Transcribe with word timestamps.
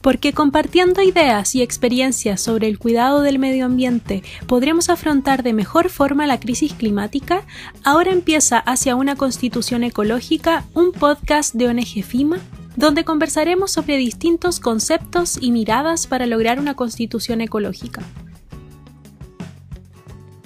Porque 0.00 0.32
compartiendo 0.32 1.02
ideas 1.02 1.54
y 1.54 1.62
experiencias 1.62 2.40
sobre 2.40 2.68
el 2.68 2.78
cuidado 2.78 3.22
del 3.22 3.38
medio 3.38 3.66
ambiente 3.66 4.22
podremos 4.46 4.88
afrontar 4.90 5.42
de 5.42 5.52
mejor 5.52 5.90
forma 5.90 6.26
la 6.26 6.38
crisis 6.38 6.72
climática, 6.72 7.42
ahora 7.84 8.12
empieza 8.12 8.58
Hacia 8.58 8.96
una 8.96 9.16
Constitución 9.16 9.84
Ecológica, 9.84 10.64
un 10.74 10.92
podcast 10.92 11.54
de 11.54 11.68
ONG 11.68 12.04
FIMA, 12.04 12.38
donde 12.76 13.04
conversaremos 13.04 13.72
sobre 13.72 13.96
distintos 13.96 14.60
conceptos 14.60 15.36
y 15.40 15.50
miradas 15.50 16.06
para 16.06 16.26
lograr 16.26 16.60
una 16.60 16.74
constitución 16.74 17.40
ecológica. 17.40 18.02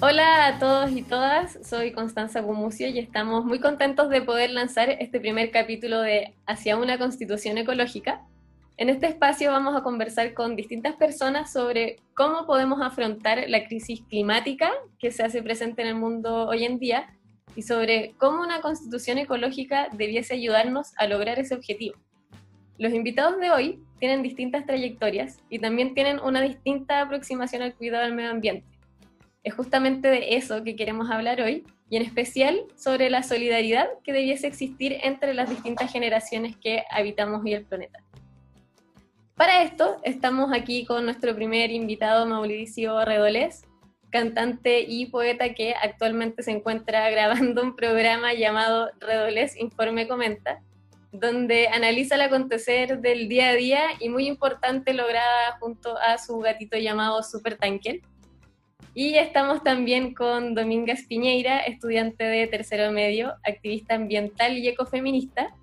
Hola 0.01 0.47
a 0.47 0.59
todos 0.59 0.91
y 0.91 1.01
todas, 1.03 1.59
soy 1.63 1.93
Constanza 1.93 2.41
Gumucio 2.41 2.89
y 2.89 2.99
estamos 2.99 3.45
muy 3.45 3.59
contentos 3.59 4.09
de 4.09 4.21
poder 4.21 4.49
lanzar 4.49 4.89
este 4.89 5.19
primer 5.19 5.51
capítulo 5.51 6.01
de 6.01 6.33
Hacia 6.45 6.75
una 6.75 6.97
Constitución 6.97 7.57
Ecológica, 7.57 8.21
en 8.77 8.89
este 8.89 9.07
espacio 9.07 9.51
vamos 9.51 9.75
a 9.75 9.83
conversar 9.83 10.33
con 10.33 10.55
distintas 10.55 10.95
personas 10.95 11.53
sobre 11.53 11.97
cómo 12.15 12.47
podemos 12.47 12.81
afrontar 12.81 13.45
la 13.47 13.65
crisis 13.65 14.01
climática 14.09 14.71
que 14.97 15.11
se 15.11 15.23
hace 15.23 15.43
presente 15.43 15.83
en 15.83 15.89
el 15.89 15.95
mundo 15.95 16.47
hoy 16.47 16.65
en 16.65 16.79
día 16.79 17.07
y 17.55 17.61
sobre 17.61 18.15
cómo 18.17 18.41
una 18.41 18.61
constitución 18.61 19.19
ecológica 19.19 19.89
debiese 19.93 20.33
ayudarnos 20.33 20.93
a 20.97 21.05
lograr 21.05 21.37
ese 21.37 21.53
objetivo. 21.53 21.95
Los 22.79 22.93
invitados 22.93 23.39
de 23.39 23.51
hoy 23.51 23.83
tienen 23.99 24.23
distintas 24.23 24.65
trayectorias 24.65 25.37
y 25.49 25.59
también 25.59 25.93
tienen 25.93 26.19
una 26.19 26.41
distinta 26.41 27.01
aproximación 27.01 27.61
al 27.61 27.75
cuidado 27.75 28.03
del 28.03 28.15
medio 28.15 28.31
ambiente. 28.31 28.65
Es 29.43 29.53
justamente 29.53 30.07
de 30.07 30.35
eso 30.35 30.63
que 30.63 30.75
queremos 30.75 31.11
hablar 31.11 31.41
hoy 31.41 31.63
y 31.89 31.97
en 31.97 32.01
especial 32.01 32.63
sobre 32.75 33.11
la 33.11 33.21
solidaridad 33.21 33.87
que 34.03 34.13
debiese 34.13 34.47
existir 34.47 34.97
entre 35.03 35.35
las 35.35 35.49
distintas 35.49 35.91
generaciones 35.91 36.57
que 36.57 36.83
habitamos 36.89 37.43
hoy 37.43 37.53
el 37.53 37.65
planeta. 37.65 37.99
Para 39.35 39.63
esto 39.63 39.97
estamos 40.03 40.53
aquí 40.53 40.85
con 40.85 41.05
nuestro 41.05 41.33
primer 41.33 41.71
invitado, 41.71 42.27
Mauricio 42.27 43.03
Redolés, 43.03 43.63
cantante 44.11 44.81
y 44.87 45.07
poeta 45.07 45.55
que 45.55 45.73
actualmente 45.73 46.43
se 46.43 46.51
encuentra 46.51 47.09
grabando 47.11 47.63
un 47.63 47.75
programa 47.75 48.33
llamado 48.33 48.91
Redolés 48.99 49.59
Informe 49.59 50.07
Comenta, 50.07 50.61
donde 51.11 51.67
analiza 51.67 52.13
el 52.13 52.21
acontecer 52.21 52.99
del 52.99 53.27
día 53.27 53.49
a 53.49 53.53
día 53.53 53.81
y 53.99 54.09
muy 54.09 54.27
importante 54.27 54.93
lograda 54.93 55.57
junto 55.59 55.97
a 55.97 56.19
su 56.19 56.37
gatito 56.37 56.77
llamado 56.77 57.23
Super 57.23 57.57
Tanker. 57.57 58.01
Y 58.93 59.15
estamos 59.15 59.63
también 59.63 60.13
con 60.13 60.53
Dominga 60.53 60.93
Piñeira, 61.09 61.61
estudiante 61.61 62.23
de 62.23 62.45
tercero 62.45 62.91
medio, 62.91 63.33
activista 63.43 63.95
ambiental 63.95 64.59
y 64.59 64.67
ecofeminista, 64.67 65.55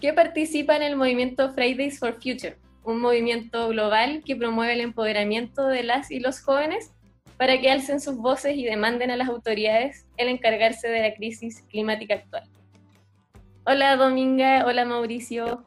que 0.00 0.14
participa 0.14 0.76
en 0.76 0.82
el 0.82 0.96
movimiento 0.96 1.52
Fridays 1.52 1.98
for 1.98 2.14
Future, 2.14 2.56
un 2.84 3.00
movimiento 3.00 3.68
global 3.68 4.22
que 4.24 4.36
promueve 4.36 4.74
el 4.74 4.80
empoderamiento 4.80 5.66
de 5.66 5.82
las 5.82 6.10
y 6.10 6.20
los 6.20 6.40
jóvenes 6.40 6.92
para 7.36 7.60
que 7.60 7.70
alcen 7.70 8.00
sus 8.00 8.16
voces 8.16 8.56
y 8.56 8.64
demanden 8.64 9.10
a 9.10 9.16
las 9.16 9.28
autoridades 9.28 10.06
el 10.16 10.28
encargarse 10.28 10.88
de 10.88 11.00
la 11.00 11.14
crisis 11.14 11.64
climática 11.68 12.14
actual. 12.14 12.44
Hola 13.64 13.96
Dominga, 13.96 14.64
hola 14.66 14.84
Mauricio, 14.84 15.64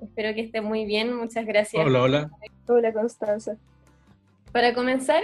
espero 0.00 0.34
que 0.34 0.40
esté 0.40 0.60
muy 0.60 0.84
bien, 0.84 1.14
muchas 1.14 1.46
gracias. 1.46 1.84
Hola, 1.84 2.02
hola. 2.02 2.30
Hola 2.66 2.92
Constanza. 2.92 3.56
Para 4.52 4.74
comenzar, 4.74 5.22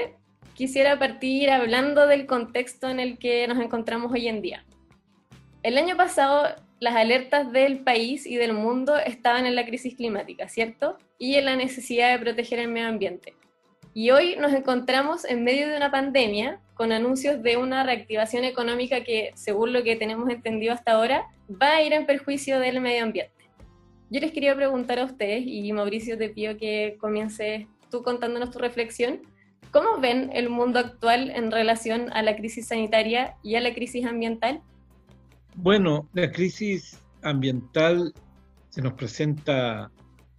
quisiera 0.55 0.99
partir 0.99 1.51
hablando 1.51 2.07
del 2.07 2.27
contexto 2.27 2.89
en 2.89 3.01
el 3.01 3.19
que 3.19 3.47
nos 3.49 3.59
encontramos 3.59 4.13
hoy 4.13 4.29
en 4.29 4.43
día. 4.43 4.65
El 5.63 5.79
año 5.79 5.97
pasado 5.97 6.45
las 6.81 6.95
alertas 6.95 7.53
del 7.53 7.81
país 7.81 8.27
y 8.27 8.37
del 8.37 8.53
mundo 8.53 8.97
estaban 8.99 9.47
en 9.47 9.55
la 9.55 9.67
crisis 9.67 9.95
climática, 9.97 10.49
¿cierto? 10.49 10.97
Y 11.19 11.35
en 11.35 11.47
la 11.47 11.57
necesidad 11.57 12.13
de 12.13 12.25
proteger 12.25 12.61
el 12.61 12.69
medio 12.69 12.89
ambiente. 12.89 13.35
Y 13.95 14.11
hoy 14.11 14.37
nos 14.37 14.53
encontramos 14.53 15.25
en 15.25 15.43
medio 15.43 15.69
de 15.69 15.77
una 15.77 15.91
pandemia 15.91 16.61
con 16.75 16.93
anuncios 16.93 17.43
de 17.43 17.57
una 17.57 17.83
reactivación 17.83 18.45
económica 18.45 19.03
que, 19.03 19.33
según 19.35 19.73
lo 19.73 19.83
que 19.83 19.97
tenemos 19.97 20.31
entendido 20.31 20.73
hasta 20.73 20.93
ahora, 20.93 21.27
va 21.51 21.77
a 21.77 21.83
ir 21.83 21.93
en 21.93 22.07
perjuicio 22.07 22.61
del 22.61 22.81
medio 22.81 23.03
ambiente. 23.03 23.33
Yo 24.11 24.21
les 24.21 24.33
quería 24.33 24.55
preguntar 24.55 25.01
a 25.01 25.05
ustedes, 25.05 25.43
y 25.45 25.73
Mauricio 25.73 26.17
te 26.17 26.29
pido 26.29 26.57
que 26.57 26.97
comiences 27.01 27.67
tú 27.91 28.03
contándonos 28.03 28.51
tu 28.51 28.59
reflexión, 28.59 29.21
¿cómo 29.73 29.99
ven 29.99 30.31
el 30.33 30.49
mundo 30.49 30.79
actual 30.79 31.31
en 31.31 31.51
relación 31.51 32.13
a 32.13 32.23
la 32.23 32.37
crisis 32.37 32.69
sanitaria 32.69 33.35
y 33.43 33.57
a 33.57 33.61
la 33.61 33.75
crisis 33.75 34.07
ambiental? 34.07 34.63
Bueno, 35.61 36.09
la 36.13 36.31
crisis 36.31 37.03
ambiental 37.23 38.15
se 38.69 38.81
nos 38.81 38.93
presenta 38.93 39.91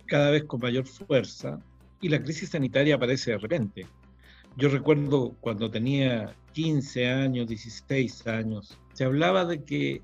cada 0.05 0.31
vez 0.31 0.45
con 0.45 0.61
mayor 0.61 0.87
fuerza 0.87 1.59
y 1.99 2.07
la 2.07 2.23
crisis 2.23 2.51
sanitaria 2.51 2.95
aparece 2.95 3.31
de 3.31 3.37
repente. 3.37 3.85
Yo 4.55 4.69
recuerdo 4.69 5.35
cuando 5.41 5.69
tenía 5.69 6.33
15 6.53 7.09
años, 7.09 7.49
16 7.49 8.27
años, 8.27 8.77
se 8.93 9.03
hablaba 9.03 9.43
de 9.43 9.61
que 9.61 10.01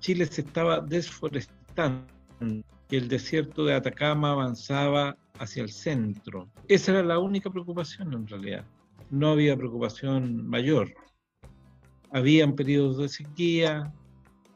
Chile 0.00 0.26
se 0.26 0.42
estaba 0.42 0.80
desforestando, 0.80 2.06
que 2.88 2.98
el 2.98 3.08
desierto 3.08 3.64
de 3.64 3.72
Atacama 3.72 4.32
avanzaba 4.32 5.16
hacia 5.38 5.62
el 5.62 5.70
centro. 5.70 6.46
Esa 6.68 6.92
era 6.92 7.02
la 7.02 7.18
única 7.18 7.48
preocupación 7.48 8.12
en 8.12 8.26
realidad. 8.26 8.66
No 9.08 9.30
había 9.30 9.56
preocupación 9.56 10.46
mayor. 10.46 10.92
Habían 12.10 12.54
periodos 12.54 12.98
de 12.98 13.08
sequía, 13.08 13.90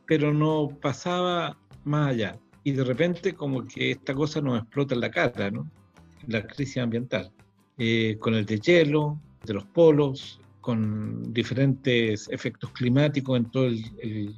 pero 0.06 0.32
no 0.32 0.68
pasaba 0.80 1.56
más 1.84 2.10
allá. 2.10 2.38
Y 2.64 2.72
de 2.72 2.84
repente 2.84 3.34
como 3.34 3.66
que 3.66 3.92
esta 3.92 4.14
cosa 4.14 4.40
nos 4.40 4.60
explota 4.60 4.94
en 4.94 5.00
la 5.00 5.10
cara, 5.10 5.50
¿no? 5.50 5.70
La 6.26 6.46
crisis 6.46 6.78
ambiental, 6.78 7.30
eh, 7.78 8.16
con 8.18 8.34
el 8.34 8.44
deshielo 8.44 9.20
de 9.44 9.54
los 9.54 9.64
polos, 9.66 10.40
con 10.60 11.32
diferentes 11.32 12.28
efectos 12.28 12.70
climáticos 12.72 13.36
en 13.36 13.44
todo 13.50 13.66
el, 13.66 14.34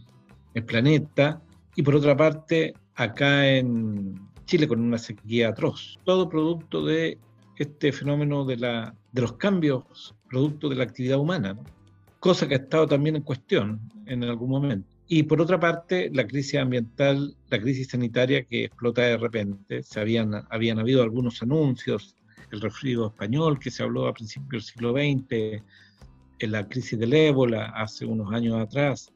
planeta, 0.66 1.40
y 1.76 1.82
por 1.82 1.94
otra 1.94 2.16
parte, 2.16 2.74
acá 2.96 3.48
en 3.48 4.20
Chile 4.44 4.66
con 4.66 4.80
una 4.80 4.98
sequía 4.98 5.50
atroz. 5.50 6.00
Todo 6.04 6.28
producto 6.28 6.84
de 6.84 7.16
este 7.56 7.92
fenómeno 7.92 8.44
de, 8.44 8.56
la, 8.56 8.94
de 9.12 9.22
los 9.22 9.34
cambios, 9.34 10.16
producto 10.28 10.68
de 10.68 10.74
la 10.74 10.82
actividad 10.82 11.18
humana, 11.18 11.54
¿no? 11.54 11.62
cosa 12.18 12.48
que 12.48 12.54
ha 12.54 12.58
estado 12.58 12.86
también 12.86 13.16
en 13.16 13.22
cuestión 13.22 13.80
en 14.06 14.24
algún 14.24 14.50
momento. 14.50 14.97
Y 15.10 15.22
por 15.22 15.40
otra 15.40 15.58
parte, 15.58 16.10
la 16.12 16.26
crisis 16.26 16.60
ambiental, 16.60 17.34
la 17.48 17.58
crisis 17.58 17.88
sanitaria 17.88 18.44
que 18.44 18.64
explota 18.64 19.00
de 19.02 19.16
repente. 19.16 19.82
Se 19.82 20.00
habían, 20.00 20.34
habían 20.50 20.78
habido 20.78 21.02
algunos 21.02 21.42
anuncios, 21.42 22.14
el 22.52 22.60
resfrío 22.60 23.06
español 23.06 23.58
que 23.58 23.70
se 23.70 23.82
habló 23.82 24.06
a 24.06 24.12
principios 24.12 24.50
del 24.50 24.60
siglo 24.62 24.92
XX, 24.92 25.62
en 26.40 26.52
la 26.52 26.68
crisis 26.68 26.98
del 26.98 27.14
ébola 27.14 27.70
hace 27.70 28.04
unos 28.04 28.32
años 28.34 28.60
atrás, 28.60 29.10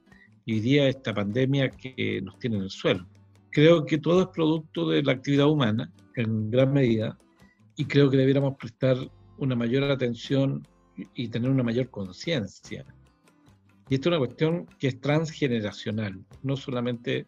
y 0.47 0.55
hoy 0.55 0.61
día 0.61 0.89
esta 0.89 1.13
pandemia 1.13 1.71
que 1.71 2.23
nos 2.23 2.39
tiene 2.39 2.57
en 2.57 2.63
el 2.63 2.71
suelo. 2.71 3.07
Creo 3.51 3.85
que 3.85 3.99
todo 3.99 4.23
es 4.23 4.29
producto 4.29 4.89
de 4.89 5.03
la 5.03 5.13
actividad 5.13 5.47
humana, 5.47 5.93
en 6.17 6.51
gran 6.51 6.73
medida, 6.73 7.19
y 7.77 7.85
creo 7.85 8.11
que 8.11 8.17
debiéramos 8.17 8.57
prestar 8.57 8.97
una 9.37 9.55
mayor 9.55 9.85
atención 9.85 10.67
y 11.15 11.29
tener 11.29 11.51
una 11.51 11.63
mayor 11.63 11.91
conciencia 11.91 12.87
y 13.89 13.95
esto 13.95 14.09
es 14.09 14.13
una 14.13 14.27
cuestión 14.27 14.67
que 14.79 14.89
es 14.89 15.01
transgeneracional, 15.01 16.25
no 16.43 16.57
solamente 16.57 17.27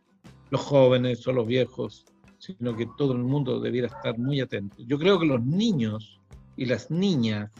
los 0.51 0.61
jóvenes 0.61 1.27
o 1.27 1.33
los 1.33 1.47
viejos, 1.47 2.05
sino 2.39 2.77
que 2.77 2.87
todo 2.97 3.13
el 3.13 3.25
mundo 3.25 3.61
debiera 3.61 3.89
estar 3.89 4.19
muy 4.19 4.41
atento. 4.41 4.77
Yo 4.87 4.99
creo 4.99 5.19
que 5.19 5.27
los 5.27 5.43
niños 5.45 6.21
y 6.57 6.67
las 6.67 6.91
niñas 6.91 7.51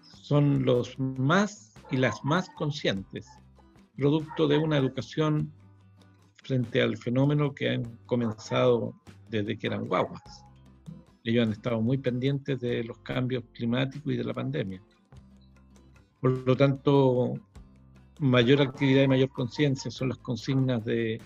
son 0.00 0.64
los 0.64 0.98
más 0.98 1.74
y 1.90 1.96
las 1.96 2.24
más 2.24 2.48
conscientes, 2.50 3.26
producto 3.96 4.48
de 4.48 4.58
una 4.58 4.78
educación 4.78 5.52
frente 6.42 6.82
al 6.82 6.96
fenómeno 6.96 7.54
que 7.54 7.70
han 7.70 7.98
comenzado 8.06 8.94
desde 9.28 9.58
que 9.58 9.66
eran 9.66 9.86
guaguas. 9.86 10.22
Ellos 11.24 11.46
han 11.46 11.52
estado 11.52 11.80
muy 11.80 11.98
pendientes 11.98 12.60
de 12.60 12.82
los 12.84 12.98
cambios 12.98 13.44
climáticos 13.52 14.12
y 14.12 14.16
de 14.16 14.24
la 14.24 14.34
pandemia. 14.34 14.82
Por 16.20 16.46
lo 16.46 16.56
tanto, 16.56 17.34
mayor 18.22 18.62
actividad 18.62 19.02
y 19.02 19.08
mayor 19.08 19.30
conciencia 19.30 19.90
son 19.90 20.10
las 20.10 20.18
consignas 20.18 20.84
de 20.84 21.20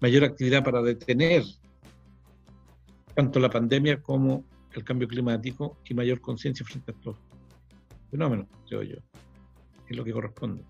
mayor 0.00 0.24
actividad 0.24 0.62
para 0.62 0.82
detener 0.82 1.42
tanto 3.14 3.40
la 3.40 3.48
pandemia 3.48 4.02
como 4.02 4.44
el 4.74 4.84
cambio 4.84 5.08
climático 5.08 5.78
y 5.88 5.94
mayor 5.94 6.20
conciencia 6.20 6.66
frente 6.66 6.92
a 6.92 6.94
estos 6.94 7.16
fenómenos, 8.10 8.46
creo 8.68 8.82
yo, 8.82 8.96
es 9.88 9.96
lo 9.96 10.04
que 10.04 10.12
corresponde. 10.12 10.62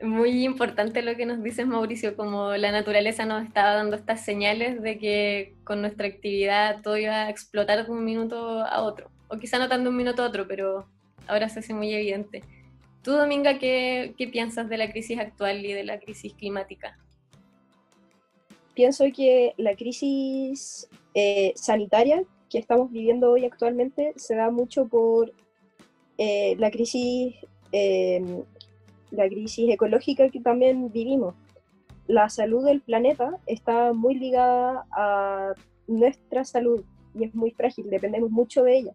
Muy 0.00 0.44
importante 0.44 1.02
lo 1.02 1.16
que 1.16 1.26
nos 1.26 1.42
dices, 1.42 1.66
Mauricio, 1.66 2.14
como 2.14 2.52
la 2.52 2.70
naturaleza 2.70 3.26
nos 3.26 3.44
estaba 3.44 3.74
dando 3.74 3.96
estas 3.96 4.24
señales 4.24 4.80
de 4.82 4.98
que 4.98 5.56
con 5.64 5.80
nuestra 5.80 6.06
actividad 6.06 6.80
todo 6.82 6.96
iba 6.96 7.24
a 7.24 7.30
explotar 7.30 7.84
de 7.84 7.90
un 7.90 8.04
minuto 8.04 8.64
a 8.64 8.82
otro, 8.82 9.10
o 9.26 9.36
quizá 9.36 9.58
no 9.58 9.68
tanto 9.68 9.84
de 9.84 9.88
un 9.90 9.96
minuto 9.96 10.22
a 10.22 10.26
otro, 10.28 10.46
pero 10.46 10.86
ahora 11.26 11.48
se 11.48 11.58
hace 11.58 11.74
muy 11.74 11.92
evidente. 11.92 12.42
Tú, 13.02 13.12
Dominga, 13.12 13.58
¿qué, 13.58 14.14
piensas 14.30 14.68
de 14.68 14.76
la 14.76 14.90
crisis 14.90 15.18
actual 15.18 15.64
y 15.64 15.72
de 15.72 15.84
la 15.84 15.98
crisis 15.98 16.34
climática? 16.34 16.98
Pienso 18.74 19.04
que 19.14 19.54
la 19.56 19.74
crisis 19.74 20.88
eh, 21.14 21.52
sanitaria 21.56 22.22
que 22.50 22.58
estamos 22.58 22.90
viviendo 22.90 23.30
hoy 23.30 23.44
actualmente 23.44 24.12
se 24.16 24.34
da 24.34 24.50
mucho 24.50 24.86
por 24.86 25.32
eh, 26.18 26.56
la 26.58 26.70
crisis 26.70 27.34
em, 27.72 28.42
la 29.10 29.28
crisis 29.28 29.70
ecológica 29.70 30.28
que 30.28 30.40
también 30.40 30.92
vivimos. 30.92 31.34
La 32.06 32.28
salud 32.28 32.64
del 32.64 32.80
planeta 32.80 33.38
está 33.46 33.92
muy 33.92 34.14
ligada 34.14 34.86
a 34.92 35.54
nuestra 35.86 36.44
salud 36.44 36.84
y 37.14 37.24
es 37.24 37.34
muy 37.34 37.50
frágil, 37.52 37.88
dependemos 37.90 38.30
mucho 38.30 38.62
de 38.62 38.78
ella. 38.78 38.92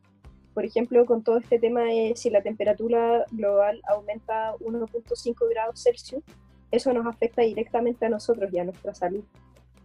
Por 0.56 0.64
ejemplo, 0.64 1.06
con 1.06 1.22
todo 1.22 1.38
este 1.38 1.60
tema 1.60 1.82
de 1.82 2.14
si 2.16 2.30
la 2.30 2.42
temperatura 2.42 3.26
global 3.32 3.82
aumenta 3.90 4.56
1.5 4.56 5.50
grados 5.50 5.84
Celsius, 5.84 6.24
eso 6.72 6.94
nos 6.94 7.06
afecta 7.06 7.42
directamente 7.42 8.06
a 8.06 8.10
nosotros 8.10 8.52
y 8.54 8.60
a 8.60 8.64
nuestra 8.64 8.96
salud. 8.96 9.26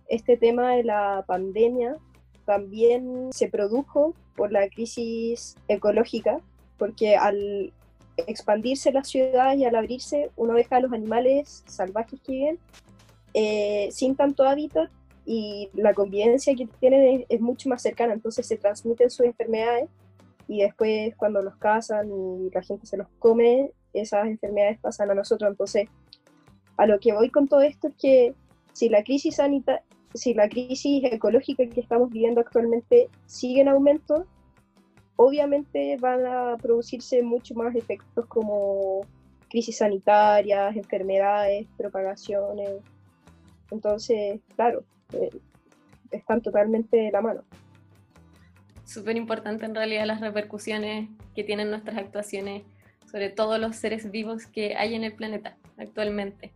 Este 0.08 0.36
tema 0.36 0.76
de 0.76 0.84
la 0.84 1.24
pandemia 1.26 1.96
también 2.46 3.30
se 3.32 3.48
produjo 3.48 4.14
por 4.36 4.52
la 4.52 4.68
crisis 4.68 5.56
ecológica, 5.66 6.38
porque 6.78 7.16
al 7.16 7.72
expandirse 8.28 8.92
las 8.92 9.08
ciudades 9.08 9.58
y 9.58 9.64
al 9.64 9.74
abrirse, 9.74 10.30
uno 10.36 10.54
deja 10.54 10.76
a 10.76 10.80
los 10.80 10.92
animales 10.92 11.64
salvajes 11.66 12.20
que 12.20 12.32
viven 12.32 12.58
eh, 13.34 13.88
sin 13.90 14.14
tanto 14.14 14.44
hábitat 14.44 14.88
y 15.26 15.68
la 15.74 15.94
convivencia 15.94 16.54
que 16.54 16.68
tienen 16.78 17.26
es, 17.28 17.40
mucho 17.40 17.68
más 17.68 17.82
cercana, 17.82 18.14
entonces 18.14 18.46
se 18.46 18.56
transmiten 18.56 19.10
sus 19.10 19.26
enfermedades 19.26 19.88
y 20.50 20.62
después 20.62 21.14
cuando 21.14 21.42
los 21.42 21.54
cazan 21.58 22.10
y 22.10 22.50
la 22.50 22.60
gente 22.60 22.84
se 22.84 22.96
los 22.96 23.06
come, 23.20 23.70
esas 23.92 24.26
enfermedades 24.26 24.80
pasan 24.80 25.08
a 25.08 25.14
nosotros. 25.14 25.48
Entonces, 25.48 25.88
a 26.76 26.86
lo 26.86 26.98
que 26.98 27.12
voy 27.12 27.30
con 27.30 27.46
todo 27.46 27.60
esto 27.60 27.86
es 27.86 27.94
que 27.94 28.34
si 28.72 28.88
la 28.88 29.04
crisis 29.04 29.36
sanitaria, 29.36 29.84
si 30.12 30.34
la 30.34 30.48
crisis 30.48 31.04
ecológica 31.04 31.64
que 31.68 31.80
estamos 31.80 32.10
viviendo 32.10 32.40
actualmente 32.40 33.08
sigue 33.26 33.60
en 33.60 33.68
aumento, 33.68 34.26
obviamente 35.14 35.96
van 36.00 36.26
a 36.26 36.56
producirse 36.56 37.22
mucho 37.22 37.54
más 37.54 37.76
efectos 37.76 38.26
como 38.26 39.02
crisis 39.48 39.76
sanitarias, 39.76 40.74
enfermedades, 40.74 41.68
propagaciones. 41.76 42.82
Entonces, 43.70 44.40
claro, 44.56 44.82
eh, 45.12 45.30
están 46.10 46.42
totalmente 46.42 46.96
de 46.96 47.12
la 47.12 47.20
mano. 47.20 47.44
Súper 48.90 49.16
importante 49.16 49.66
en 49.66 49.74
realidad 49.76 50.04
las 50.04 50.20
repercusiones 50.20 51.08
que 51.36 51.44
tienen 51.44 51.70
nuestras 51.70 51.96
actuaciones 51.96 52.64
sobre 53.08 53.30
todos 53.30 53.60
los 53.60 53.76
seres 53.76 54.10
vivos 54.10 54.46
que 54.46 54.74
hay 54.74 54.96
en 54.96 55.04
el 55.04 55.12
planeta 55.12 55.56
actualmente. 55.78 56.50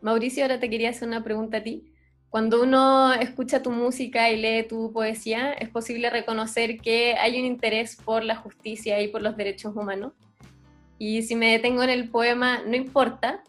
Mauricio, 0.00 0.44
ahora 0.44 0.60
te 0.60 0.70
quería 0.70 0.90
hacer 0.90 1.08
una 1.08 1.24
pregunta 1.24 1.56
a 1.56 1.62
ti. 1.64 1.92
Cuando 2.30 2.62
uno 2.62 3.12
escucha 3.14 3.64
tu 3.64 3.72
música 3.72 4.30
y 4.30 4.40
lee 4.40 4.62
tu 4.68 4.92
poesía, 4.92 5.52
es 5.54 5.70
posible 5.70 6.08
reconocer 6.08 6.78
que 6.78 7.14
hay 7.14 7.36
un 7.40 7.46
interés 7.46 7.96
por 7.96 8.22
la 8.22 8.36
justicia 8.36 9.02
y 9.02 9.08
por 9.08 9.22
los 9.22 9.36
derechos 9.36 9.74
humanos. 9.74 10.12
Y 10.98 11.22
si 11.22 11.34
me 11.34 11.50
detengo 11.50 11.82
en 11.82 11.90
el 11.90 12.10
poema, 12.10 12.62
no 12.64 12.76
importa, 12.76 13.42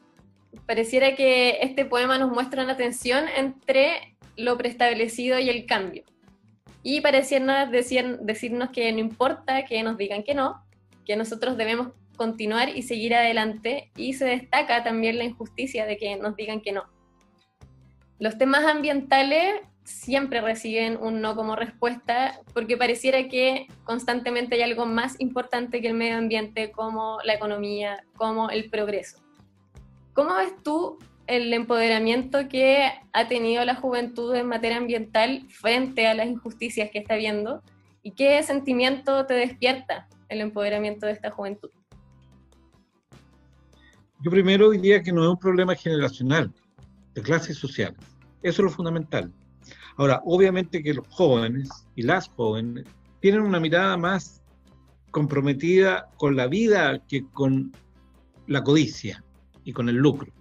pareciera 0.65 1.15
que 1.15 1.59
este 1.61 1.85
poema 1.85 2.17
nos 2.17 2.31
muestra 2.31 2.63
una 2.63 2.77
tensión 2.77 3.25
entre 3.37 4.15
lo 4.37 4.57
preestablecido 4.57 5.37
y 5.37 5.51
el 5.51 5.67
cambio. 5.67 6.03
Y 6.83 7.01
pareciera 7.01 7.65
decir, 7.65 8.19
decirnos 8.21 8.69
que 8.69 8.91
no 8.91 8.99
importa 8.99 9.65
que 9.65 9.81
nos 9.81 9.97
digan 9.97 10.23
que 10.23 10.35
no, 10.35 10.63
que 11.05 11.15
nosotros 11.15 11.57
debemos 11.57 11.93
continuar 12.15 12.69
y 12.69 12.83
seguir 12.83 13.15
adelante, 13.15 13.91
y 13.95 14.13
se 14.13 14.25
destaca 14.25 14.83
también 14.83 15.17
la 15.17 15.23
injusticia 15.23 15.85
de 15.85 15.97
que 15.97 16.15
nos 16.17 16.35
digan 16.35 16.61
que 16.61 16.71
no 16.71 16.93
los 18.23 18.37
temas 18.37 18.63
ambientales 18.63 19.55
siempre 19.83 20.39
reciben 20.39 20.97
un 21.01 21.19
no 21.19 21.35
como 21.35 21.57
respuesta 21.57 22.39
porque 22.53 22.77
pareciera 22.77 23.27
que 23.27 23.67
constantemente 23.83 24.55
hay 24.55 24.61
algo 24.61 24.85
más 24.85 25.19
importante 25.19 25.81
que 25.81 25.89
el 25.89 25.93
medio 25.93 26.17
ambiente 26.17 26.71
como 26.71 27.17
la 27.25 27.33
economía, 27.33 28.05
como 28.15 28.49
el 28.49 28.69
progreso. 28.69 29.17
¿Cómo 30.13 30.35
ves 30.35 30.53
tú 30.63 30.99
el 31.27 31.53
empoderamiento 31.53 32.47
que 32.49 32.91
ha 33.13 33.27
tenido 33.27 33.63
la 33.65 33.75
juventud 33.75 34.35
en 34.35 34.47
materia 34.47 34.77
ambiental 34.77 35.43
frente 35.49 36.07
a 36.07 36.13
las 36.13 36.27
injusticias 36.27 36.89
que 36.91 36.99
está 36.99 37.15
viendo? 37.15 37.61
¿Y 38.01 38.11
qué 38.11 38.41
sentimiento 38.43 39.25
te 39.25 39.33
despierta 39.33 40.07
el 40.29 40.41
empoderamiento 40.41 41.05
de 41.05 41.13
esta 41.13 41.31
juventud? 41.31 41.69
Yo 44.21 44.31
primero 44.31 44.69
diría 44.71 45.01
que 45.01 45.11
no 45.11 45.23
es 45.23 45.29
un 45.29 45.39
problema 45.39 45.75
generacional, 45.75 46.51
de 47.13 47.21
clases 47.21 47.57
sociales. 47.57 47.99
Eso 48.41 48.61
es 48.61 48.65
lo 48.65 48.69
fundamental. 48.69 49.31
Ahora, 49.97 50.21
obviamente 50.25 50.81
que 50.81 50.93
los 50.93 51.07
jóvenes 51.09 51.69
y 51.95 52.03
las 52.03 52.27
jóvenes 52.29 52.85
tienen 53.19 53.41
una 53.41 53.59
mirada 53.59 53.95
más 53.95 54.41
comprometida 55.11 56.09
con 56.17 56.35
la 56.35 56.47
vida 56.47 56.99
que 57.07 57.23
con 57.31 57.71
la 58.47 58.63
codicia 58.63 59.23
y 59.63 59.71
con 59.71 59.87
el 59.87 59.95
lucro 59.95 60.31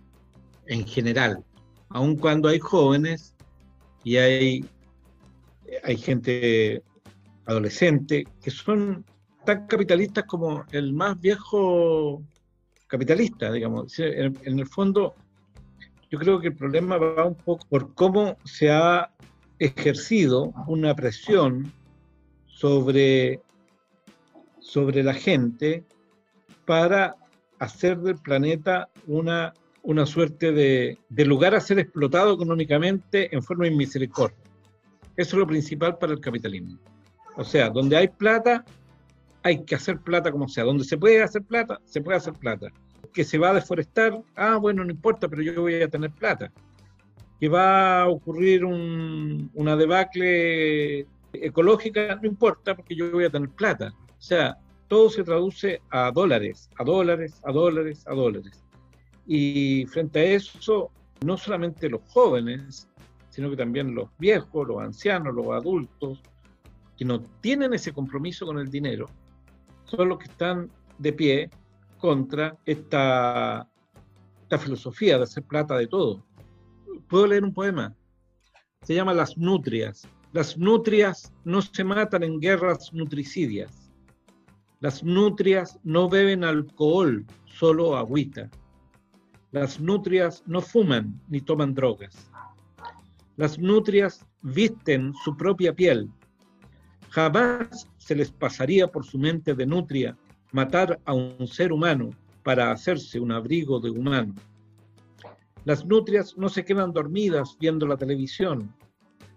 en 0.66 0.86
general. 0.86 1.44
Aun 1.90 2.16
cuando 2.16 2.48
hay 2.48 2.58
jóvenes 2.58 3.34
y 4.04 4.16
hay, 4.16 4.64
hay 5.84 5.96
gente 5.96 6.82
adolescente 7.46 8.26
que 8.42 8.50
son 8.50 9.04
tan 9.44 9.66
capitalistas 9.66 10.24
como 10.24 10.64
el 10.72 10.92
más 10.92 11.20
viejo 11.20 12.22
capitalista, 12.86 13.50
digamos. 13.50 13.98
En, 13.98 14.36
el 14.44 14.66
fondo, 14.66 15.14
yo 16.10 16.18
creo 16.18 16.40
que 16.40 16.48
el 16.48 16.54
problema 16.54 16.98
va 16.98 17.24
un 17.24 17.34
poco 17.34 17.66
por 17.68 17.94
cómo 17.94 18.36
se 18.44 18.70
ha 18.70 19.10
ejercido 19.58 20.52
una 20.66 20.94
presión 20.94 21.72
sobre, 22.46 23.40
sobre 24.60 25.02
la 25.02 25.14
gente 25.14 25.84
para 26.66 27.16
hacer 27.58 27.98
del 28.00 28.16
planeta 28.16 28.88
una, 29.06 29.52
una 29.82 30.06
suerte 30.06 30.52
de, 30.52 30.98
lugar 31.24 31.54
a 31.54 31.60
ser 31.60 31.78
explotado 31.78 32.34
económicamente 32.34 33.34
en 33.34 33.42
forma 33.42 33.64
de 33.64 33.72
misericordia. 33.72 34.36
Eso 35.16 35.36
es 35.36 35.40
lo 35.40 35.46
principal 35.46 35.98
para 35.98 36.12
el 36.12 36.20
capitalismo. 36.20 36.78
O 37.36 37.44
sea, 37.44 37.70
donde 37.70 37.96
hay 37.96 38.08
plata, 38.08 38.64
hay 39.42 39.64
que 39.64 39.74
hacer 39.74 39.98
plata 39.98 40.30
como 40.30 40.48
sea. 40.48 40.64
Donde 40.64 40.84
se 40.84 40.96
puede 40.96 41.22
hacer 41.22 41.42
plata, 41.42 41.80
se 41.84 42.00
puede 42.00 42.18
hacer 42.18 42.34
plata 42.34 42.72
que 43.12 43.24
se 43.24 43.38
va 43.38 43.50
a 43.50 43.54
deforestar, 43.54 44.20
ah, 44.36 44.56
bueno, 44.56 44.84
no 44.84 44.90
importa, 44.90 45.28
pero 45.28 45.42
yo 45.42 45.60
voy 45.60 45.82
a 45.82 45.88
tener 45.88 46.10
plata. 46.10 46.50
Que 47.38 47.48
va 47.48 48.02
a 48.02 48.08
ocurrir 48.08 48.64
una 48.64 49.76
debacle 49.76 51.06
ecológica, 51.32 52.16
no 52.16 52.28
importa, 52.28 52.74
porque 52.74 52.94
yo 52.94 53.10
voy 53.10 53.24
a 53.24 53.30
tener 53.30 53.50
plata. 53.50 53.92
O 54.18 54.22
sea, 54.22 54.56
todo 54.88 55.10
se 55.10 55.24
traduce 55.24 55.80
a 55.90 56.10
dólares, 56.12 56.70
a 56.78 56.84
dólares, 56.84 57.40
a 57.44 57.52
dólares, 57.52 58.04
a 58.06 58.14
dólares. 58.14 58.64
Y 59.26 59.86
frente 59.86 60.20
a 60.20 60.24
eso, 60.24 60.90
no 61.24 61.36
solamente 61.36 61.88
los 61.88 62.02
jóvenes, 62.08 62.88
sino 63.30 63.50
que 63.50 63.56
también 63.56 63.94
los 63.94 64.08
viejos, 64.18 64.68
los 64.68 64.82
ancianos, 64.82 65.34
los 65.34 65.48
adultos, 65.48 66.20
que 66.96 67.04
no 67.04 67.20
tienen 67.40 67.72
ese 67.72 67.92
compromiso 67.92 68.46
con 68.46 68.58
el 68.58 68.70
dinero, 68.70 69.06
son 69.84 70.08
los 70.08 70.18
que 70.18 70.26
están 70.26 70.70
de 70.98 71.12
pie 71.12 71.50
contra 71.98 72.56
esta, 72.66 73.68
esta 74.42 74.58
filosofía 74.58 75.18
de 75.18 75.24
hacer 75.24 75.44
plata 75.44 75.76
de 75.76 75.86
todo. 75.86 76.24
Puedo 77.08 77.26
leer 77.26 77.44
un 77.44 77.54
poema. 77.54 77.94
Se 78.82 78.94
llama 78.94 79.14
Las 79.14 79.36
Nutrias. 79.36 80.06
Las 80.32 80.56
nutrias 80.56 81.30
no 81.44 81.60
se 81.60 81.84
matan 81.84 82.22
en 82.22 82.40
guerras 82.40 82.92
nutricidias. 82.92 83.92
Las 84.80 85.04
nutrias 85.04 85.78
no 85.84 86.08
beben 86.08 86.42
alcohol, 86.42 87.24
solo 87.44 87.96
agüita. 87.96 88.50
Las 89.52 89.78
nutrias 89.78 90.42
no 90.46 90.62
fuman 90.62 91.20
ni 91.28 91.42
toman 91.42 91.74
drogas. 91.74 92.30
Las 93.36 93.58
nutrias 93.58 94.26
visten 94.40 95.12
su 95.24 95.36
propia 95.36 95.74
piel. 95.74 96.10
Jamás 97.10 97.86
se 97.98 98.14
les 98.14 98.30
pasaría 98.30 98.88
por 98.88 99.04
su 99.04 99.18
mente 99.18 99.54
de 99.54 99.66
nutria 99.66 100.16
matar 100.52 100.98
a 101.04 101.12
un 101.12 101.46
ser 101.46 101.70
humano 101.70 102.10
para 102.42 102.70
hacerse 102.70 103.20
un 103.20 103.30
abrigo 103.30 103.78
de 103.78 103.90
humano. 103.90 104.34
Las 105.64 105.84
nutrias 105.84 106.34
no 106.38 106.48
se 106.48 106.64
quedan 106.64 106.94
dormidas 106.94 107.54
viendo 107.60 107.86
la 107.86 107.98
televisión. 107.98 108.74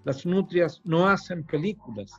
Las 0.06 0.26
nutrias 0.26 0.82
no 0.86 1.10
hacen 1.10 1.44
películas. 1.44 2.12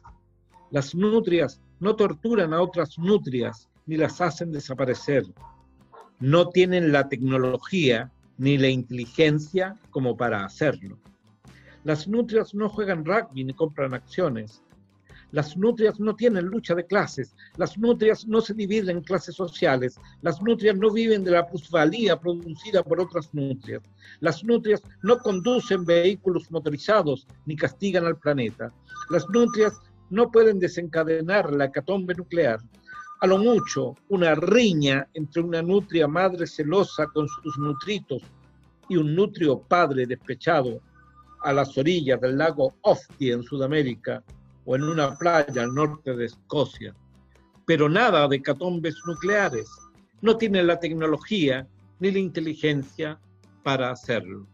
Las 0.70 0.94
nutrias 0.94 1.62
no 1.80 1.96
torturan 1.96 2.52
a 2.52 2.60
otras 2.60 2.98
nutrias 2.98 3.70
ni 3.86 3.96
las 3.96 4.20
hacen 4.20 4.52
desaparecer. 4.52 5.24
No 6.20 6.48
tienen 6.48 6.92
la 6.92 7.08
tecnología 7.08 8.10
ni 8.38 8.58
la 8.58 8.68
inteligencia 8.68 9.76
como 9.90 10.16
para 10.16 10.44
hacerlo. 10.44 10.98
Las 11.84 12.08
nutrias 12.08 12.54
no 12.54 12.68
juegan 12.68 13.04
rugby 13.04 13.44
ni 13.44 13.52
compran 13.52 13.94
acciones. 13.94 14.62
Las 15.32 15.56
nutrias 15.56 15.98
no 15.98 16.14
tienen 16.14 16.46
lucha 16.46 16.74
de 16.74 16.86
clases, 16.86 17.34
las 17.56 17.76
nutrias 17.76 18.26
no 18.26 18.40
se 18.40 18.54
dividen 18.54 18.98
en 18.98 19.02
clases 19.02 19.34
sociales, 19.34 19.98
las 20.22 20.40
nutrias 20.40 20.76
no 20.76 20.90
viven 20.90 21.24
de 21.24 21.32
la 21.32 21.46
plusvalía 21.46 22.18
producida 22.18 22.82
por 22.82 23.00
otras 23.00 23.34
nutrias, 23.34 23.82
las 24.20 24.44
nutrias 24.44 24.82
no 25.02 25.18
conducen 25.18 25.84
vehículos 25.84 26.50
motorizados 26.50 27.26
ni 27.44 27.56
castigan 27.56 28.06
al 28.06 28.18
planeta, 28.18 28.72
las 29.10 29.28
nutrias 29.28 29.74
no 30.10 30.30
pueden 30.30 30.60
desencadenar 30.60 31.52
la 31.52 31.72
catombe 31.72 32.14
nuclear, 32.14 32.60
a 33.20 33.26
lo 33.26 33.38
mucho 33.38 33.94
una 34.08 34.34
riña 34.34 35.08
entre 35.14 35.42
una 35.42 35.62
nutria 35.62 36.06
madre 36.06 36.46
celosa 36.46 37.06
con 37.06 37.26
sus 37.28 37.56
nutritos 37.58 38.22
y 38.88 38.96
un 38.96 39.14
nutrio 39.14 39.58
padre 39.60 40.06
despechado 40.06 40.80
a 41.42 41.52
las 41.52 41.76
orillas 41.78 42.20
del 42.20 42.38
lago 42.38 42.74
Ofti 42.82 43.30
en 43.30 43.42
Sudamérica 43.42 44.22
o 44.64 44.76
en 44.76 44.82
una 44.82 45.16
playa 45.16 45.62
al 45.62 45.74
norte 45.74 46.14
de 46.14 46.26
Escocia. 46.26 46.94
Pero 47.64 47.88
nada 47.88 48.28
de 48.28 48.42
catombes 48.42 48.96
nucleares. 49.06 49.68
No 50.20 50.36
tiene 50.36 50.62
la 50.62 50.78
tecnología 50.78 51.66
ni 52.00 52.10
la 52.10 52.18
inteligencia 52.18 53.18
para 53.62 53.90
hacerlo. 53.90 54.46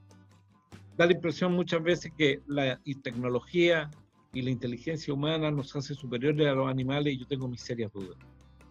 Da 0.96 1.06
la 1.06 1.12
impresión 1.12 1.52
muchas 1.52 1.82
veces 1.82 2.12
que 2.16 2.42
la 2.46 2.78
tecnología 3.02 3.90
y 4.32 4.42
la 4.42 4.50
inteligencia 4.50 5.12
humana 5.12 5.50
nos 5.50 5.74
hace 5.74 5.94
superiores 5.94 6.46
a 6.46 6.52
los 6.52 6.68
animales 6.68 7.14
y 7.14 7.18
yo 7.18 7.26
tengo 7.26 7.48
mis 7.48 7.60
serias 7.60 7.92
dudas. 7.92 8.16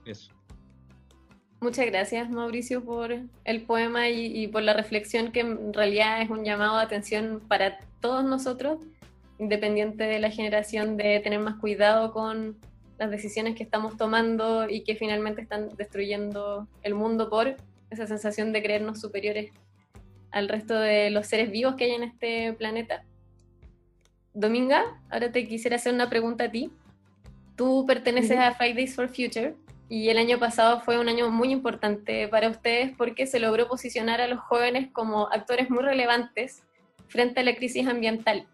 Eso. 0.05 0.31
Muchas 1.63 1.85
gracias 1.85 2.27
Mauricio 2.27 2.83
por 2.83 3.15
el 3.43 3.61
poema 3.61 4.09
y, 4.09 4.47
por 4.47 4.63
la 4.63 4.73
reflexión 4.73 5.31
que 5.31 5.41
en 5.41 5.71
realidad 5.73 6.19
es 6.23 6.31
un 6.31 6.43
llamado 6.43 6.77
de 6.77 6.83
atención 6.83 7.39
para 7.47 7.77
todos 7.99 8.23
nosotros, 8.23 8.79
independiente 9.37 10.05
de 10.05 10.19
la 10.19 10.31
generación, 10.31 10.97
de 10.97 11.19
tener 11.19 11.39
más 11.39 11.59
cuidado 11.59 12.13
con 12.13 12.57
las 12.97 13.11
decisiones 13.11 13.55
que 13.55 13.61
estamos 13.61 13.95
tomando 13.95 14.67
y 14.67 14.81
que 14.81 14.95
finalmente 14.95 15.43
están 15.43 15.69
destruyendo 15.77 16.67
el 16.81 16.95
mundo 16.95 17.29
por 17.29 17.55
esa 17.91 18.07
sensación 18.07 18.51
de 18.53 18.63
creernos 18.63 18.99
superiores 18.99 19.51
al 20.31 20.49
resto 20.49 20.79
de 20.79 21.11
los 21.11 21.27
seres 21.27 21.51
vivos 21.51 21.75
que 21.75 21.83
hay 21.83 21.91
en 21.91 22.03
este 22.03 22.53
planeta. 22.53 23.03
Dominga, 24.33 24.99
ahora 25.11 25.31
te 25.31 25.47
quisiera 25.47 25.75
hacer 25.75 25.93
una 25.93 26.09
pregunta 26.09 26.45
a 26.45 26.51
ti. 26.51 26.71
Tú 27.55 27.85
perteneces 27.85 28.39
a 28.39 28.55
Fridays 28.55 28.95
for 28.95 29.07
Future 29.07 29.53
y 29.91 30.07
el 30.07 30.17
año 30.17 30.39
pasado 30.39 30.79
fue 30.79 30.97
un 30.97 31.09
año 31.09 31.29
muy 31.29 31.51
importante 31.51 32.25
para 32.29 32.47
ustedes 32.47 32.93
porque 32.97 33.27
se 33.27 33.41
logró 33.41 33.67
posicionar 33.67 34.21
a 34.21 34.27
los 34.27 34.39
jóvenes 34.39 34.89
como 34.93 35.27
actores 35.27 35.69
muy 35.69 35.83
relevantes 35.83 36.63
frente 37.09 37.41
a 37.41 37.43
la 37.43 37.53
crisis 37.57 37.85
ambiental. 37.85 38.47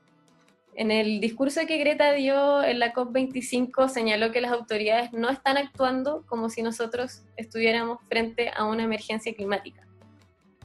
En 0.73 0.89
el 0.89 1.19
discurso 1.19 1.61
que 1.67 1.77
Greta 1.77 2.11
dio 2.13 2.63
en 2.63 2.79
la 2.79 2.91
COP25 2.91 3.87
señaló 3.87 4.31
que 4.31 4.41
las 4.41 4.51
autoridades 4.51 5.13
no 5.13 5.29
están 5.29 5.57
actuando 5.57 6.25
como 6.25 6.49
si 6.49 6.63
nosotros 6.63 7.21
estuviéramos 7.35 7.99
frente 8.09 8.49
a 8.55 8.65
una 8.65 8.85
emergencia 8.85 9.31
climática. 9.35 9.87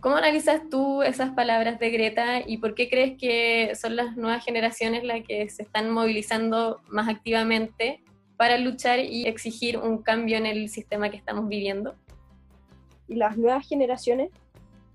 ¿Cómo 0.00 0.16
analizas 0.16 0.62
tú 0.70 1.02
esas 1.02 1.32
palabras 1.32 1.80
de 1.80 1.90
Greta 1.90 2.40
y 2.46 2.56
por 2.56 2.74
qué 2.74 2.88
crees 2.88 3.18
que 3.18 3.74
son 3.74 3.94
las 3.94 4.16
nuevas 4.16 4.42
generaciones 4.42 5.04
las 5.04 5.20
que 5.22 5.50
se 5.50 5.64
están 5.64 5.90
movilizando 5.90 6.80
más 6.88 7.10
activamente 7.10 8.02
para 8.42 8.58
luchar 8.58 8.98
y 8.98 9.28
exigir 9.28 9.78
un 9.78 9.98
cambio 9.98 10.36
en 10.36 10.46
el 10.46 10.68
sistema 10.68 11.08
que 11.10 11.16
estamos 11.16 11.46
viviendo? 11.46 11.94
Las 13.06 13.38
nuevas 13.38 13.68
generaciones 13.68 14.32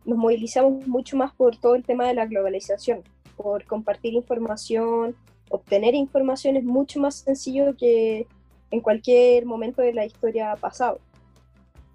nos 0.03 0.17
movilizamos 0.17 0.85
mucho 0.85 1.15
más 1.15 1.33
por 1.33 1.55
todo 1.55 1.75
el 1.75 1.85
tema 1.85 2.05
de 2.05 2.13
la 2.13 2.25
globalización, 2.25 3.03
por 3.37 3.63
compartir 3.63 4.15
información, 4.15 5.15
obtener 5.49 5.95
información 5.95 6.57
es 6.57 6.65
mucho 6.65 6.99
más 6.99 7.19
sencillo 7.19 7.77
que 7.77 8.27
en 8.69 8.81
cualquier 8.81 9.45
momento 9.45 9.81
de 9.81 9.93
la 9.93 10.05
historia 10.05 10.53
pasado. 10.57 10.99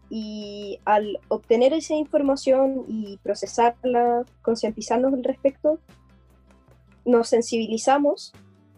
Y 0.08 0.78
al 0.86 1.20
obtener 1.28 1.74
esa 1.74 1.92
información 1.92 2.86
y 2.88 3.18
procesarla, 3.18 4.24
concientizarnos 4.40 5.12
al 5.12 5.22
respecto, 5.22 5.78
nos 7.04 7.28
sensibilizamos 7.28 8.32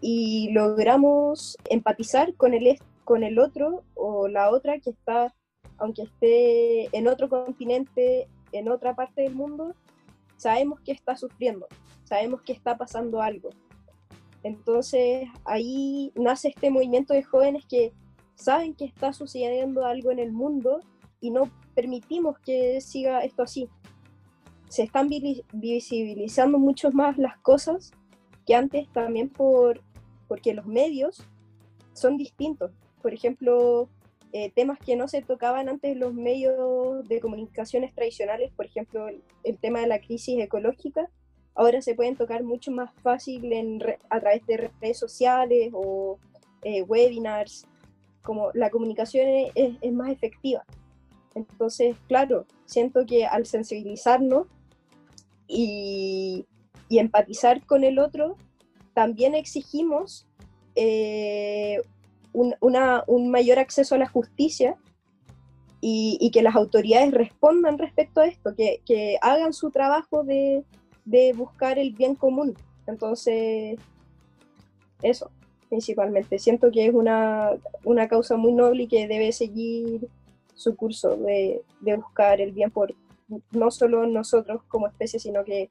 y 0.06 0.50
logramos 0.52 1.56
empatizar 1.70 2.34
con 2.34 2.52
el, 2.52 2.78
con 3.04 3.24
el 3.24 3.38
otro 3.38 3.84
o 3.94 4.28
la 4.28 4.50
otra 4.50 4.78
que 4.78 4.90
está, 4.90 5.34
aunque 5.78 6.02
esté 6.02 6.94
en 6.94 7.08
otro 7.08 7.30
continente, 7.30 8.28
en 8.52 8.68
otra 8.68 8.94
parte 8.94 9.22
del 9.22 9.34
mundo, 9.34 9.74
sabemos 10.36 10.78
que 10.82 10.92
está 10.92 11.16
sufriendo, 11.16 11.66
sabemos 12.04 12.42
que 12.42 12.52
está 12.52 12.76
pasando 12.76 13.22
algo. 13.22 13.48
Entonces 14.42 15.26
ahí 15.46 16.12
nace 16.16 16.48
este 16.48 16.68
movimiento 16.68 17.14
de 17.14 17.22
jóvenes 17.22 17.64
que 17.66 17.94
saben 18.34 18.74
que 18.74 18.84
está 18.84 19.14
sucediendo 19.14 19.86
algo 19.86 20.10
en 20.10 20.18
el 20.18 20.32
mundo 20.32 20.80
y 21.18 21.30
no 21.30 21.50
permitimos 21.74 22.38
que 22.40 22.82
siga 22.82 23.24
esto 23.24 23.42
así. 23.42 23.70
Se 24.68 24.82
están 24.82 25.08
visibilizando 25.08 26.58
mucho 26.58 26.90
más 26.90 27.16
las 27.16 27.38
cosas 27.38 27.92
que 28.44 28.54
antes 28.54 28.86
también 28.92 29.30
por 29.30 29.80
porque 30.34 30.52
los 30.52 30.66
medios 30.66 31.22
son 31.92 32.16
distintos. 32.16 32.72
Por 33.00 33.14
ejemplo, 33.14 33.88
eh, 34.32 34.50
temas 34.52 34.80
que 34.80 34.96
no 34.96 35.06
se 35.06 35.22
tocaban 35.22 35.68
antes 35.68 35.92
en 35.92 36.00
los 36.00 36.12
medios 36.12 37.06
de 37.06 37.20
comunicaciones 37.20 37.94
tradicionales, 37.94 38.50
por 38.50 38.66
ejemplo, 38.66 39.06
el, 39.06 39.58
tema 39.58 39.78
de 39.78 39.86
la 39.86 40.00
crisis 40.00 40.40
ecológica, 40.40 41.08
ahora 41.54 41.80
se 41.82 41.94
pueden 41.94 42.16
tocar 42.16 42.42
mucho 42.42 42.72
más 42.72 42.92
fácil 42.94 43.52
en 43.52 43.80
a 44.10 44.18
través 44.18 44.44
de 44.46 44.56
redes 44.80 44.98
sociales 44.98 45.70
o 45.72 46.18
eh, 46.62 46.82
webinars, 46.82 47.64
como 48.22 48.50
la 48.54 48.70
comunicación 48.70 49.28
es, 49.54 49.76
es, 49.80 49.92
más 49.92 50.10
efectiva. 50.10 50.64
Entonces, 51.36 51.96
claro, 52.08 52.44
siento 52.64 53.06
que 53.06 53.24
al 53.24 53.46
sensibilizarnos 53.46 54.48
y, 55.46 56.44
y 56.88 56.98
empatizar 56.98 57.64
con 57.64 57.84
el 57.84 58.00
otro, 58.00 58.36
también 58.94 59.34
exigimos 59.34 60.26
eh, 60.76 61.82
un, 62.32 63.30
mayor 63.30 63.58
acceso 63.58 63.94
a 63.94 63.98
la 63.98 64.08
justicia 64.08 64.76
y, 65.80 66.30
que 66.32 66.42
las 66.42 66.56
autoridades 66.56 67.12
respondan 67.12 67.78
respecto 67.78 68.20
a 68.20 68.26
esto, 68.26 68.54
que, 68.56 69.18
hagan 69.20 69.52
su 69.52 69.70
trabajo 69.70 70.24
de, 70.24 70.64
buscar 71.36 71.78
el 71.78 71.92
bien 71.92 72.14
común. 72.14 72.54
Entonces, 72.86 73.78
eso, 75.02 75.30
principalmente. 75.68 76.38
Siento 76.38 76.70
que 76.70 76.86
es 76.86 76.94
una, 76.94 77.50
causa 78.08 78.36
muy 78.36 78.52
noble 78.52 78.84
y 78.84 78.88
que 78.88 79.06
debe 79.06 79.32
seguir 79.32 80.08
su 80.54 80.76
curso 80.76 81.16
de, 81.16 81.62
de 81.80 81.96
buscar 81.96 82.40
el 82.40 82.52
bien 82.52 82.70
por 82.70 82.94
no 83.50 83.70
solo 83.70 84.06
nosotros 84.06 84.62
como 84.68 84.86
especie, 84.86 85.18
sino 85.18 85.44
que 85.44 85.70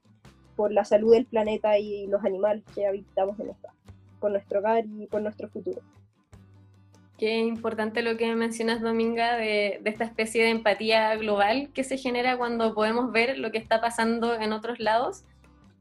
por 0.56 0.72
la 0.72 0.84
salud 0.84 1.12
del 1.12 1.26
planeta 1.26 1.78
y 1.78 2.06
los 2.06 2.24
animales 2.24 2.64
que 2.74 2.86
habitamos 2.86 3.38
en 3.40 3.50
esta, 3.50 3.72
por 4.20 4.30
nuestro 4.30 4.60
hogar 4.60 4.84
y 4.86 5.06
por 5.06 5.22
nuestro 5.22 5.48
futuro. 5.48 5.80
Qué 7.18 7.38
importante 7.38 8.02
lo 8.02 8.16
que 8.16 8.34
mencionas, 8.34 8.80
Dominga, 8.80 9.36
de, 9.36 9.78
de, 9.82 9.90
esta 9.90 10.04
especie 10.04 10.42
de 10.42 10.50
empatía 10.50 11.14
global 11.16 11.70
que 11.72 11.84
se 11.84 11.96
genera 11.96 12.36
cuando 12.36 12.74
podemos 12.74 13.12
ver 13.12 13.38
lo 13.38 13.52
que 13.52 13.58
está 13.58 13.80
pasando 13.80 14.34
en 14.34 14.52
otros 14.52 14.80
lados 14.80 15.24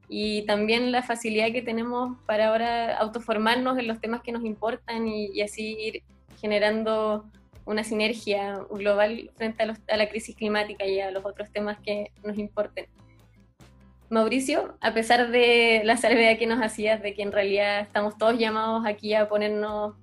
y 0.10 0.44
también 0.46 0.92
la 0.92 1.02
facilidad 1.02 1.52
que 1.52 1.64
tenemos 1.64 2.18
para 2.28 2.50
ahora 2.50 2.98
autoformarnos 2.98 3.80
en 3.80 3.88
los 3.88 4.00
temas 4.00 4.22
que 4.22 4.32
nos 4.32 4.46
importan 4.46 5.08
y, 5.08 5.42
así 5.42 5.76
ir 5.80 6.04
generando 6.40 7.26
una 7.66 7.84
sinergia 7.84 8.60
global 8.70 9.32
frente 9.36 9.64
a, 9.64 9.74
a 9.88 9.98
la 9.98 10.10
crisis 10.10 10.36
climática 10.36 10.86
y 10.86 11.00
a 11.00 11.10
los 11.10 11.26
otros 11.26 11.50
temas 11.52 11.80
que 11.80 12.12
nos 12.24 12.38
importen. 12.38 12.86
Mauricio, 14.14 14.78
a 14.80 14.94
pesar 14.94 15.32
de 15.32 15.82
la 15.84 15.98
salvedad 15.98 16.38
que 16.38 16.46
nos 16.46 16.62
hacías 16.62 17.02
de 17.02 17.16
que 17.16 17.24
en 17.24 17.32
realidad 17.32 17.82
estamos 17.82 18.16
todos 18.16 18.38
llamados 18.38 18.86
aquí 18.86 19.16
a 19.16 19.28
ponernos 19.28 19.96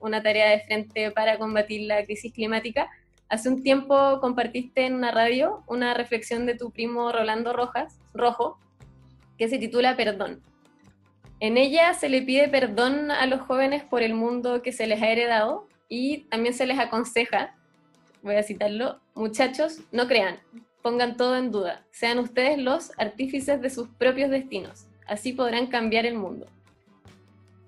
una 0.00 0.22
tarea 0.22 0.50
de 0.50 0.60
frente 0.60 1.10
para 1.10 1.38
combatir 1.38 1.82
la 1.82 2.02
crisis 2.04 2.32
climática, 2.32 2.88
hace 3.28 3.50
un 3.50 3.62
tiempo 3.62 4.20
compartiste 4.20 4.86
en 4.86 4.94
una 4.94 5.10
radio 5.10 5.62
una 5.66 5.92
reflexión 5.92 6.46
de 6.46 6.56
tu 6.56 6.70
primo 6.70 7.12
Rolando 7.12 7.52
Rojas, 7.52 7.98
Rojo, 8.14 8.58
que 9.36 9.48
se 9.48 9.58
titula 9.58 9.96
Perdón. 9.96 10.42
En 11.38 11.58
ella 11.58 11.92
se 11.92 12.08
le 12.08 12.22
pide 12.22 12.48
perdón 12.48 13.10
a 13.10 13.26
los 13.26 13.42
jóvenes 13.42 13.82
por 13.84 14.02
el 14.02 14.14
mundo 14.14 14.62
que 14.62 14.72
se 14.72 14.86
les 14.86 15.02
ha 15.02 15.10
heredado 15.10 15.68
y 15.88 16.24
también 16.30 16.54
se 16.54 16.66
les 16.66 16.78
aconseja, 16.78 17.54
voy 18.22 18.36
a 18.36 18.42
citarlo, 18.42 19.00
muchachos, 19.14 19.80
no 19.92 20.06
crean, 20.08 20.38
pongan 20.82 21.16
todo 21.16 21.36
en 21.36 21.50
duda, 21.50 21.84
sean 21.90 22.18
ustedes 22.18 22.58
los 22.58 22.90
artífices 22.98 23.60
de 23.60 23.70
sus 23.70 23.88
propios 23.88 24.30
destinos, 24.30 24.86
así 25.06 25.32
podrán 25.32 25.68
cambiar 25.68 26.06
el 26.06 26.14
mundo. 26.14 26.46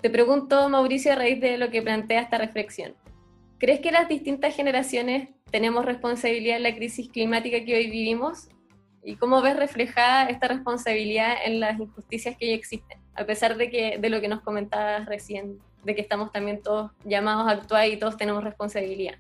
Te 0.01 0.11
pregunto, 0.11 0.69
Mauricio, 0.69 1.13
a 1.13 1.15
raíz 1.15 1.41
de 1.41 1.57
lo 1.57 1.71
que 1.71 1.81
plantea 1.81 2.21
esta 2.21 2.37
reflexión, 2.37 2.95
¿crees 3.59 3.81
que 3.81 3.93
las 3.93 4.09
distintas 4.09 4.55
generaciones 4.55 5.31
tenemos 5.51 5.85
responsabilidad 5.85 6.57
en 6.57 6.65
la 6.65 6.75
crisis 6.75 7.09
climática 7.09 7.65
que 7.65 7.77
hoy 7.77 7.91
vivimos? 7.91 8.49
¿Y 9.05 9.17
cómo 9.17 9.41
ves 9.41 9.57
reflejada 9.57 10.27
esta 10.27 10.49
responsabilidad 10.49 11.37
en 11.45 11.61
las 11.61 11.79
injusticias 11.79 12.37
que 12.37 12.47
hoy 12.47 12.53
existen? 12.53 12.99
A 13.15 13.25
pesar 13.25 13.57
de, 13.57 13.71
que, 13.71 13.99
de 13.99 14.11
lo 14.11 14.21
que 14.21 14.29
nos 14.29 14.41
comentabas 14.41 15.07
recién, 15.07 15.59
de 15.85 15.95
que 15.95 16.01
estamos 16.01 16.33
también 16.33 16.63
todos 16.63 16.91
llamados 17.05 17.47
a 17.47 17.53
actuar 17.53 17.89
y 17.89 17.99
todos 17.99 18.17
tenemos 18.17 18.43
responsabilidad. 18.43 19.15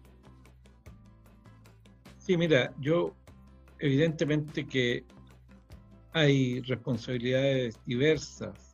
Sí, 2.18 2.36
mira, 2.36 2.72
yo 2.80 3.14
evidentemente 3.84 4.66
que 4.66 5.04
hay 6.14 6.62
responsabilidades 6.62 7.78
diversas 7.84 8.72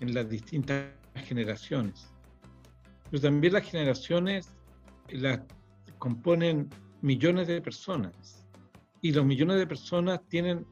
en 0.00 0.12
las 0.12 0.28
distintas 0.28 0.92
generaciones. 1.24 2.10
pero 3.10 3.22
también 3.22 3.54
las 3.54 3.64
generaciones 3.64 4.52
las 5.08 5.40
componen 5.96 6.68
millones 7.00 7.48
de 7.48 7.62
personas 7.62 8.46
y 9.00 9.12
los 9.12 9.24
millones 9.24 9.56
de 9.56 9.66
personas 9.66 10.20
tienen 10.28 10.66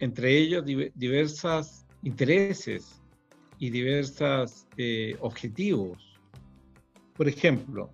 entre 0.00 0.36
ellos 0.36 0.64
diversos 0.96 1.86
intereses 2.02 3.00
y 3.60 3.70
diversos 3.70 4.66
eh, 4.78 5.16
objetivos. 5.20 6.18
Por 7.16 7.28
ejemplo, 7.28 7.88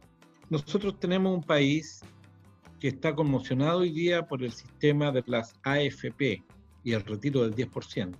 nosotros 0.48 0.98
tenemos 0.98 1.34
un 1.34 1.42
país 1.42 2.00
que 2.80 2.88
está 2.88 3.14
conmocionado 3.14 3.80
hoy 3.80 3.90
día 3.90 4.26
por 4.26 4.42
el 4.42 4.52
sistema 4.52 5.10
de 5.10 5.24
las 5.26 5.54
AFP 5.62 6.42
y 6.82 6.92
el 6.92 7.02
retiro 7.04 7.42
del 7.42 7.54
10%. 7.54 8.14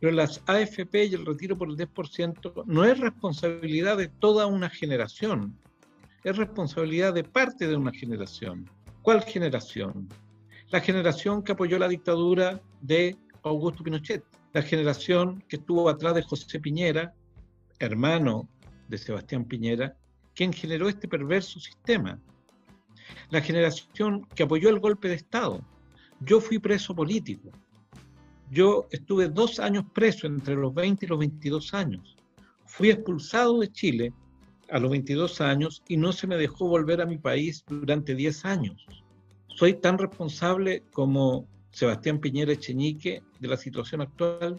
Pero 0.00 0.12
las 0.12 0.42
AFP 0.46 1.06
y 1.06 1.14
el 1.14 1.24
retiro 1.24 1.56
por 1.56 1.68
el 1.68 1.76
10% 1.76 2.64
no 2.66 2.84
es 2.84 2.98
responsabilidad 2.98 3.96
de 3.96 4.08
toda 4.08 4.46
una 4.46 4.68
generación, 4.68 5.56
es 6.24 6.36
responsabilidad 6.36 7.14
de 7.14 7.24
parte 7.24 7.66
de 7.66 7.76
una 7.76 7.92
generación. 7.92 8.68
¿Cuál 9.02 9.22
generación? 9.22 10.08
La 10.70 10.80
generación 10.80 11.42
que 11.42 11.52
apoyó 11.52 11.78
la 11.78 11.88
dictadura 11.88 12.60
de 12.80 13.16
Augusto 13.42 13.84
Pinochet, 13.84 14.24
la 14.52 14.62
generación 14.62 15.44
que 15.48 15.56
estuvo 15.56 15.88
atrás 15.88 16.14
de 16.14 16.22
José 16.22 16.58
Piñera, 16.60 17.14
hermano 17.78 18.48
de 18.88 18.98
Sebastián 18.98 19.44
Piñera, 19.44 19.96
quien 20.34 20.52
generó 20.52 20.88
este 20.88 21.08
perverso 21.08 21.60
sistema. 21.60 22.18
La 23.30 23.40
generación 23.40 24.26
que 24.34 24.42
apoyó 24.42 24.68
el 24.68 24.80
golpe 24.80 25.08
de 25.08 25.14
Estado. 25.14 25.60
Yo 26.20 26.40
fui 26.40 26.58
preso 26.58 26.94
político. 26.94 27.50
Yo 28.50 28.86
estuve 28.90 29.28
dos 29.28 29.58
años 29.58 29.84
preso 29.92 30.26
entre 30.26 30.54
los 30.54 30.72
20 30.74 31.04
y 31.04 31.08
los 31.08 31.18
22 31.18 31.74
años. 31.74 32.16
Fui 32.66 32.90
expulsado 32.90 33.60
de 33.60 33.70
Chile 33.70 34.12
a 34.70 34.78
los 34.78 34.90
22 34.90 35.40
años 35.40 35.82
y 35.88 35.96
no 35.96 36.12
se 36.12 36.26
me 36.26 36.36
dejó 36.36 36.68
volver 36.68 37.00
a 37.00 37.06
mi 37.06 37.18
país 37.18 37.64
durante 37.66 38.14
10 38.14 38.44
años. 38.44 38.86
¿Soy 39.48 39.74
tan 39.74 39.98
responsable 39.98 40.82
como 40.92 41.46
Sebastián 41.70 42.18
Piñera 42.18 42.52
Echeñique 42.52 43.22
de 43.38 43.48
la 43.48 43.56
situación 43.56 44.00
actual? 44.00 44.58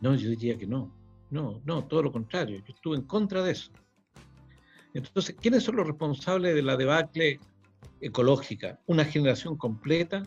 No, 0.00 0.14
yo 0.14 0.30
diría 0.30 0.58
que 0.58 0.66
no. 0.66 0.92
No, 1.30 1.60
no, 1.64 1.84
todo 1.84 2.02
lo 2.02 2.12
contrario. 2.12 2.62
Yo 2.66 2.74
estuve 2.74 2.96
en 2.96 3.02
contra 3.02 3.42
de 3.42 3.52
eso. 3.52 3.70
Entonces, 4.94 5.36
¿quiénes 5.40 5.64
son 5.64 5.76
los 5.76 5.86
responsables 5.86 6.54
de 6.54 6.62
la 6.62 6.76
debacle 6.76 7.40
ecológica? 8.00 8.80
¿Una 8.86 9.04
generación 9.04 9.56
completa? 9.56 10.22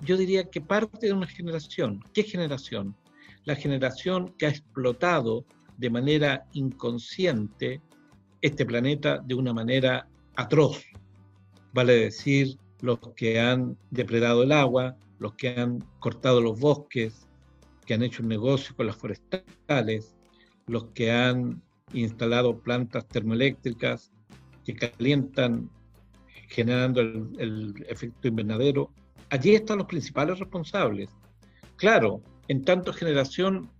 Yo 0.00 0.16
diría 0.16 0.44
que 0.44 0.60
parte 0.60 1.06
de 1.06 1.12
una 1.12 1.26
generación. 1.26 2.02
¿Qué 2.12 2.22
generación? 2.22 2.96
La 3.44 3.56
generación 3.56 4.34
que 4.38 4.46
ha 4.46 4.50
explotado 4.50 5.44
de 5.76 5.90
manera 5.90 6.46
inconsciente 6.52 7.80
este 8.40 8.66
planeta 8.66 9.18
de 9.18 9.34
una 9.34 9.52
manera 9.52 10.08
atroz. 10.36 10.84
Vale 11.72 11.94
decir, 11.94 12.58
los 12.80 12.98
que 13.16 13.40
han 13.40 13.76
depredado 13.90 14.42
el 14.42 14.52
agua, 14.52 14.96
los 15.18 15.34
que 15.34 15.48
han 15.48 15.78
cortado 16.00 16.40
los 16.40 16.58
bosques, 16.58 17.26
que 17.86 17.94
han 17.94 18.02
hecho 18.02 18.22
un 18.22 18.28
negocio 18.28 18.74
con 18.76 18.86
las 18.86 18.96
forestales, 18.96 20.14
los 20.66 20.86
que 20.86 21.10
han 21.12 21.62
instalado 21.92 22.58
plantas 22.58 23.06
termoeléctricas 23.08 24.12
que 24.64 24.74
calientan 24.74 25.70
generando 26.48 27.00
el, 27.00 27.74
efecto 27.88 28.28
invernadero. 28.28 28.90
Allí 29.30 29.54
están 29.54 29.78
los 29.78 29.86
principales 29.86 30.38
responsables. 30.38 31.10
Claro, 31.76 32.22
en 32.48 32.64
tanto 32.64 32.92
generación, 32.92 33.70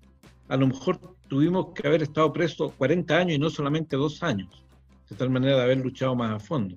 a 0.48 0.56
lo 0.56 0.66
mejor 0.66 0.98
tuvimos 1.28 1.72
que 1.74 1.86
haber 1.86 2.02
estado 2.02 2.32
presos 2.32 2.72
40 2.74 3.16
años 3.16 3.36
y 3.36 3.38
no 3.38 3.50
solamente 3.50 3.96
dos 3.96 4.22
años, 4.22 4.64
de 5.08 5.16
tal 5.16 5.30
manera 5.30 5.56
de 5.56 5.62
haber 5.62 5.78
luchado 5.78 6.14
más 6.14 6.30
a 6.30 6.40
fondo. 6.40 6.76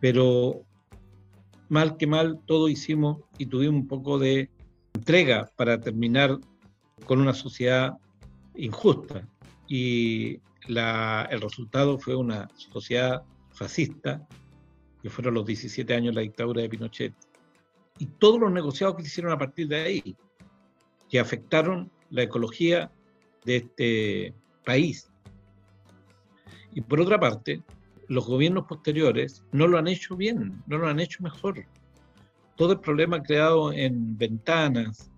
Pero 0.00 0.62
mal 1.68 1.96
que 1.96 2.06
mal, 2.06 2.40
todo 2.46 2.68
hicimos 2.68 3.18
y 3.36 3.46
tuvimos 3.46 3.82
un 3.82 3.88
poco 3.88 4.18
de 4.18 4.50
entrega 4.94 5.50
para 5.56 5.80
terminar 5.80 6.38
con 7.04 7.20
una 7.20 7.34
sociedad 7.34 7.98
injusta 8.54 9.26
y 9.68 10.40
el 10.66 11.40
resultado 11.40 11.98
fue 11.98 12.16
una 12.16 12.48
sociedad 12.56 13.22
fascista, 13.50 14.26
que 15.02 15.10
fueron 15.10 15.34
los 15.34 15.46
17 15.46 15.94
años 15.94 16.14
de 16.14 16.20
la 16.20 16.22
dictadura 16.22 16.62
de 16.62 16.68
Pinochet, 16.68 17.14
y 17.98 18.06
todos 18.06 18.40
los 18.40 18.50
negociados 18.50 18.96
que 18.96 19.02
se 19.02 19.08
hicieron 19.08 19.32
a 19.32 19.38
partir 19.38 19.68
de 19.68 19.76
ahí, 19.76 20.16
que 21.08 21.20
afectaron 21.20 21.90
la 22.10 22.22
ecología 22.22 22.90
de 23.44 23.56
este 23.56 24.34
país. 24.64 25.10
Y 26.72 26.80
por 26.80 27.00
otra 27.00 27.18
parte, 27.18 27.62
los 28.08 28.26
gobiernos 28.26 28.66
posteriores 28.66 29.44
no 29.52 29.66
lo 29.66 29.78
han 29.78 29.88
hecho 29.88 30.16
bien, 30.16 30.62
no 30.66 30.78
lo 30.78 30.88
han 30.88 31.00
hecho 31.00 31.22
mejor. 31.22 31.66
Todo 32.56 32.72
el 32.72 32.80
problema 32.80 33.22
creado 33.22 33.72
en 33.72 34.16
Ventanas, 34.16 35.10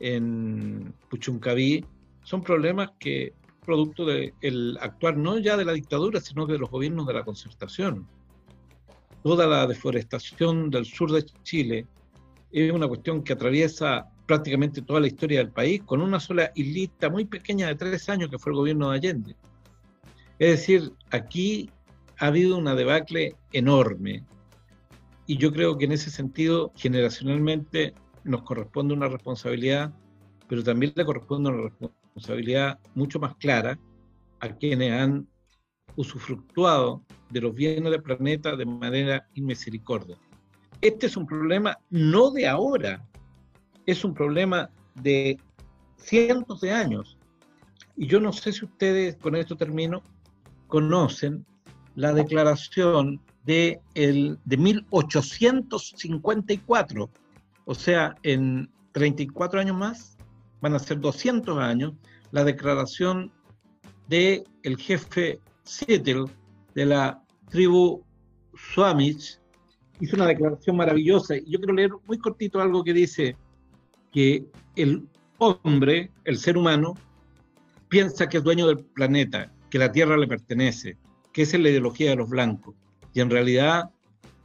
en 0.00 0.94
Puchuncaví, 1.08 1.84
son 2.22 2.42
problemas 2.42 2.90
que 2.98 3.32
producto 3.68 4.06
del 4.06 4.78
actuar 4.80 5.18
no 5.18 5.36
ya 5.36 5.54
de 5.58 5.66
la 5.66 5.74
dictadura, 5.74 6.22
sino 6.22 6.46
de 6.46 6.56
los 6.56 6.70
gobiernos 6.70 7.06
de 7.06 7.12
la 7.12 7.22
concertación. 7.22 8.08
Toda 9.22 9.46
la 9.46 9.66
deforestación 9.66 10.70
del 10.70 10.86
sur 10.86 11.12
de 11.12 11.22
Chile 11.42 11.86
es 12.50 12.72
una 12.72 12.88
cuestión 12.88 13.22
que 13.22 13.34
atraviesa 13.34 14.08
prácticamente 14.24 14.80
toda 14.80 15.00
la 15.00 15.08
historia 15.08 15.40
del 15.40 15.50
país, 15.50 15.82
con 15.82 16.00
una 16.00 16.18
sola 16.18 16.50
islita 16.54 17.10
muy 17.10 17.26
pequeña 17.26 17.66
de 17.66 17.74
tres 17.74 18.08
años 18.08 18.30
que 18.30 18.38
fue 18.38 18.52
el 18.52 18.56
gobierno 18.56 18.88
de 18.88 18.96
Allende. 18.96 19.36
Es 20.38 20.60
decir, 20.60 20.90
aquí 21.10 21.68
ha 22.20 22.28
habido 22.28 22.56
una 22.56 22.74
debacle 22.74 23.36
enorme 23.52 24.24
y 25.26 25.36
yo 25.36 25.52
creo 25.52 25.76
que 25.76 25.84
en 25.84 25.92
ese 25.92 26.10
sentido, 26.10 26.72
generacionalmente, 26.74 27.92
nos 28.24 28.44
corresponde 28.44 28.94
una 28.94 29.08
responsabilidad, 29.08 29.92
pero 30.48 30.64
también 30.64 30.94
le 30.96 31.04
corresponde 31.04 31.50
una 31.50 31.70
responsabilidad 32.18 32.78
mucho 32.94 33.18
más 33.20 33.36
clara 33.36 33.78
a 34.40 34.48
quienes 34.48 34.92
han 34.92 35.28
usufructuado 35.94 37.04
de 37.30 37.40
los 37.40 37.54
bienes 37.54 37.92
del 37.92 38.02
planeta 38.02 38.56
de 38.56 38.66
manera 38.66 39.24
inmisericordia. 39.34 40.16
Este 40.80 41.06
es 41.06 41.16
un 41.16 41.26
problema 41.26 41.78
no 41.90 42.30
de 42.30 42.48
ahora, 42.48 43.06
es 43.86 44.04
un 44.04 44.14
problema 44.14 44.68
de 44.96 45.38
cientos 45.96 46.60
de 46.60 46.72
años. 46.72 47.16
Y 47.96 48.08
yo 48.08 48.18
no 48.20 48.32
sé 48.32 48.52
si 48.52 48.64
ustedes, 48.64 49.16
con 49.16 49.36
esto 49.36 49.54
termino, 49.56 50.02
conocen 50.66 51.46
la 51.94 52.12
declaración 52.12 53.20
de, 53.44 53.80
el, 53.94 54.40
de 54.44 54.56
1854, 54.56 57.10
o 57.64 57.74
sea, 57.74 58.16
en 58.22 58.70
34 58.92 59.60
años 59.60 59.76
más, 59.76 60.17
van 60.60 60.74
a 60.74 60.78
ser 60.78 61.00
200 61.00 61.58
años, 61.58 61.94
la 62.30 62.44
declaración 62.44 63.32
de 64.08 64.44
el 64.62 64.76
jefe 64.76 65.40
Seattle 65.62 66.24
de 66.74 66.86
la 66.86 67.22
tribu 67.50 68.02
Suamich, 68.54 69.38
hizo 70.00 70.16
una 70.16 70.26
declaración 70.26 70.76
maravillosa. 70.76 71.36
Y 71.36 71.50
yo 71.50 71.58
quiero 71.58 71.74
leer 71.74 71.90
muy 72.06 72.18
cortito 72.18 72.60
algo 72.60 72.84
que 72.84 72.92
dice 72.92 73.36
que 74.12 74.46
el 74.76 75.08
hombre, 75.38 76.10
el 76.24 76.38
ser 76.38 76.56
humano, 76.56 76.94
piensa 77.88 78.28
que 78.28 78.38
es 78.38 78.44
dueño 78.44 78.66
del 78.66 78.78
planeta, 78.78 79.52
que 79.70 79.78
la 79.78 79.92
Tierra 79.92 80.16
le 80.16 80.26
pertenece, 80.26 80.96
que 81.32 81.42
esa 81.42 81.56
es 81.56 81.62
la 81.62 81.70
ideología 81.70 82.10
de 82.10 82.16
los 82.16 82.28
blancos. 82.28 82.74
Y 83.14 83.20
en 83.20 83.30
realidad 83.30 83.90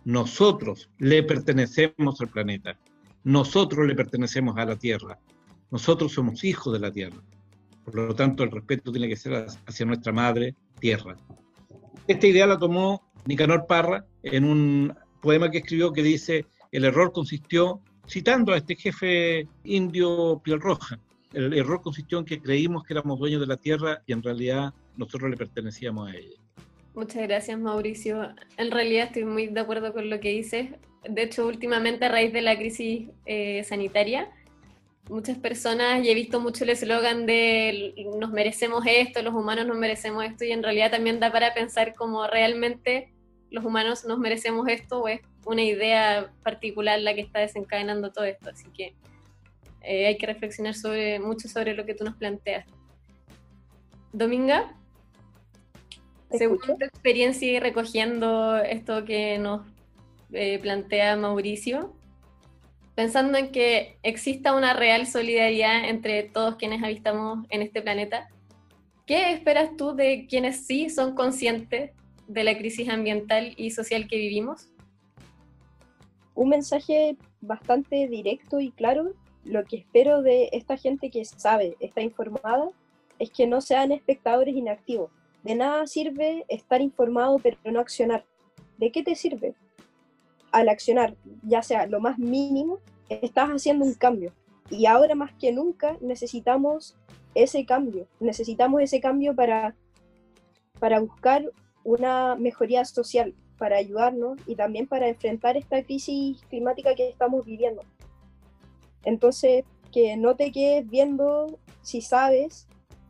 nosotros 0.06 0.90
le 0.98 1.24
pertenecemos 1.24 2.20
al 2.22 2.28
planeta, 2.28 2.78
nosotros 3.24 3.88
le 3.88 3.96
pertenecemos 3.96 4.58
a 4.58 4.66
la 4.66 4.76
Tierra. 4.76 5.20
Nosotros 5.74 6.12
somos 6.12 6.44
hijos 6.44 6.72
de 6.72 6.80
la 6.80 6.92
tierra. 6.92 7.18
Por 7.84 7.96
lo 7.96 8.14
tanto, 8.14 8.44
el 8.44 8.52
respeto 8.52 8.92
tiene 8.92 9.10
que 9.10 9.16
ser 9.16 9.48
hacia 9.66 9.86
nuestra 9.88 10.14
madre 10.14 10.54
tierra. 10.80 11.18
Esta 12.08 12.28
idea 12.28 12.46
la 12.46 12.60
tomó 12.60 13.02
Nicanor 13.26 13.66
Parra 13.66 14.06
en 14.22 14.44
un 14.44 14.94
poema 15.20 15.50
que 15.50 15.58
escribió 15.58 15.92
que 15.92 16.04
dice, 16.04 16.46
el 16.72 16.86
error 16.86 17.12
consistió, 17.12 17.82
citando 18.08 18.54
a 18.54 18.58
este 18.58 18.76
jefe 18.76 19.48
indio 19.64 20.40
piel 20.44 20.62
roja, 20.62 21.00
el 21.34 21.52
error 21.56 21.82
consistió 21.82 22.20
en 22.20 22.26
que 22.26 22.40
creímos 22.40 22.84
que 22.84 22.94
éramos 22.94 23.18
dueños 23.18 23.42
de 23.42 23.48
la 23.48 23.58
tierra 23.58 24.04
y 24.06 24.14
en 24.14 24.22
realidad 24.22 24.76
nosotros 24.96 25.32
le 25.32 25.38
pertenecíamos 25.38 26.08
a 26.08 26.16
ella. 26.16 26.38
Muchas 26.94 27.24
gracias 27.24 27.60
Mauricio. 27.60 28.30
En 28.58 28.70
realidad 28.70 29.08
estoy 29.08 29.26
muy 29.26 29.48
de 29.48 29.60
acuerdo 29.60 29.92
con 29.92 30.12
lo 30.12 30.20
que 30.20 30.30
dices. 30.30 30.70
De 31.10 31.24
hecho, 31.24 31.48
últimamente 31.48 32.06
a 32.06 32.10
raíz 32.10 32.32
de 32.32 32.44
la 32.44 32.56
crisis 32.56 33.10
eh, 33.26 33.64
sanitaria, 33.64 34.30
muchas 35.10 35.38
personas 35.38 36.04
y 36.04 36.10
he 36.10 36.14
visto 36.14 36.40
mucho 36.40 36.64
el 36.64 36.72
eslogan 36.72 37.26
de 37.26 37.94
nos 38.18 38.32
merecemos 38.32 38.84
esto, 38.88 39.22
los 39.22 39.34
humanos 39.34 39.66
nos 39.68 39.78
merecemos 39.78 40.24
esto 40.24 40.46
y 40.46 40.52
en 40.52 40.64
realidad 40.64 40.92
también 40.92 41.20
da 41.20 41.32
para 41.32 41.54
pensar 41.54 41.94
cómo 41.94 42.26
realmente 42.28 43.14
los 43.50 43.66
humanos 43.66 44.06
nos 44.06 44.18
merecemos 44.18 44.68
esto 44.68 45.02
o 45.02 45.08
es 45.08 45.22
una 45.46 45.62
idea 45.62 46.32
particular 46.44 47.00
la 47.00 47.14
que 47.14 47.22
está 47.22 47.40
desencadenando 47.40 48.12
todo 48.12 48.26
esto. 48.26 48.50
Así 48.50 48.66
que 48.76 48.96
eh, 49.82 50.08
hay 50.08 50.18
que 50.18 50.26
reflexionar 50.26 50.74
sobre, 50.74 51.20
mucho 51.20 51.48
sobre 51.48 51.74
lo 51.76 51.86
que 51.86 51.94
tú 51.94 52.04
nos 52.04 52.16
planteas. 52.16 52.66
Dominga. 54.12 54.76
Según 56.32 56.58
tu 56.58 56.84
experiencia 56.84 57.52
y 57.52 57.60
recogiendo 57.60 58.58
esto 58.58 59.06
que 59.06 59.38
nos 59.38 59.68
eh, 60.32 60.58
plantea 60.58 61.16
Mauricio, 61.16 61.94
pensando 62.96 63.38
en 63.38 63.52
que 63.52 63.98
exista 64.04 64.56
una 64.56 64.74
real 64.74 65.08
solidaridad 65.08 65.90
entre 65.90 66.24
todos 66.24 66.56
quienes 66.56 66.84
habitamos 66.84 67.46
en 67.50 67.62
este 67.62 67.82
planeta, 67.82 68.30
¿qué 69.06 69.32
esperas 69.32 69.76
tú 69.78 69.96
de 69.96 70.28
quienes 70.28 70.66
sí 70.66 70.90
son 70.90 71.16
conscientes 71.16 71.92
de 72.28 72.44
la 72.44 72.58
crisis 72.58 72.90
ambiental 72.90 73.54
y 73.58 73.72
social 73.72 74.08
que 74.08 74.18
vivimos? 74.18 74.70
Un 76.36 76.50
mensaje 76.50 77.18
bastante 77.42 78.08
directo 78.08 78.60
y 78.60 78.72
claro. 78.72 79.14
Lo 79.44 79.66
que 79.66 79.76
espero 79.76 80.22
de 80.22 80.50
esta 80.54 80.78
gente 80.78 81.10
que 81.10 81.26
sabe, 81.26 81.76
está 81.82 82.02
informada, 82.02 82.70
es 83.20 83.30
que 83.30 83.46
no 83.46 83.60
sean 83.60 83.92
espectadores 83.92 84.56
inactivos. 84.56 85.12
De 85.44 85.56
nada 85.56 85.86
sirve 85.86 86.46
estar 86.48 86.80
informado 86.82 87.40
pero 87.40 87.58
no 87.66 87.82
accionar. 87.82 88.26
¿De 88.78 88.92
qué 88.92 89.04
te 89.04 89.16
sirve? 89.16 89.54
Al 90.54 90.70
accionar, 90.70 91.18
ya 91.42 91.62
sea 91.62 91.86
lo 91.88 92.00
más 92.00 92.18
mínimo, 92.18 92.80
estás 93.10 93.50
haciendo 93.50 93.84
un 93.84 93.94
cambio. 93.96 94.32
Y 94.70 94.86
ahora 94.86 95.16
más 95.16 95.34
que 95.34 95.52
nunca 95.52 95.98
necesitamos 96.00 96.96
ese 97.36 97.66
cambio. 97.66 98.08
Necesitamos 98.22 98.82
ese 98.82 99.02
cambio 99.02 99.36
para, 99.36 99.76
para 100.80 101.02
buscar 101.02 101.52
una 101.84 102.36
mejoría 102.36 102.86
social, 102.86 103.34
para 103.58 103.78
ayudarnos 103.78 104.40
y 104.48 104.56
también 104.56 104.88
para 104.88 105.10
enfrentar 105.10 105.58
esta 105.58 105.84
crisis 105.84 106.42
climática 106.50 106.96
que 106.96 107.10
estamos 107.10 107.46
viviendo. 107.46 107.82
Entonces, 109.04 109.66
que 109.92 110.18
no 110.18 110.36
te 110.36 110.52
quedes 110.52 110.90
viendo 110.90 111.60
si 111.82 112.02
sabes 112.02 112.68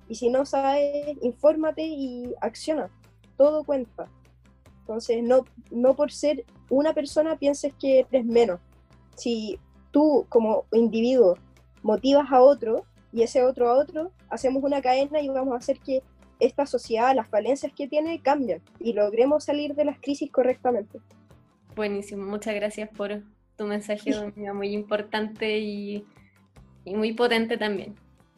y 0.09 0.15
si 0.15 0.29
no 0.29 0.45
sabes, 0.45 1.17
infórmate 1.21 1.83
y 1.83 2.33
acciona. 2.41 2.89
Todo 3.37 3.63
cuenta. 3.63 4.09
Entonces, 4.83 5.23
no, 5.23 5.45
no 5.71 5.95
por 5.95 6.11
ser 6.11 6.43
una 6.69 6.93
persona 6.93 7.37
pienses 7.37 7.73
que 7.79 7.99
eres 7.99 8.25
menos. 8.25 8.59
Si 9.15 9.57
tú 9.91 10.25
como 10.27 10.65
individuo 10.73 11.37
motivas 11.83 12.29
a 12.31 12.41
otro 12.41 12.85
y 13.13 13.21
ese 13.21 13.43
otro 13.43 13.69
a 13.69 13.77
otro, 13.77 14.11
hacemos 14.29 14.61
una 14.63 14.81
cadena 14.81 15.21
y 15.21 15.29
vamos 15.29 15.53
a 15.53 15.57
hacer 15.57 15.79
que 15.79 16.03
esta 16.39 16.65
sociedad, 16.65 17.15
las 17.15 17.29
falencias 17.29 17.71
que 17.73 17.87
tiene, 17.87 18.19
cambien 18.19 18.61
y 18.79 18.91
logremos 18.93 19.45
salir 19.45 19.75
de 19.75 19.85
las 19.85 19.99
crisis 19.99 20.29
correctamente. 20.31 20.99
Buenísimo, 21.75 22.25
muchas 22.25 22.55
gracias 22.55 22.89
por 22.89 23.21
tu 23.55 23.65
mensaje, 23.65 24.11
muy 24.53 24.73
importante 24.73 25.59
y, 25.59 26.03
y 26.83 26.95
muy 26.95 27.13
potente 27.13 27.57
también. 27.57 27.95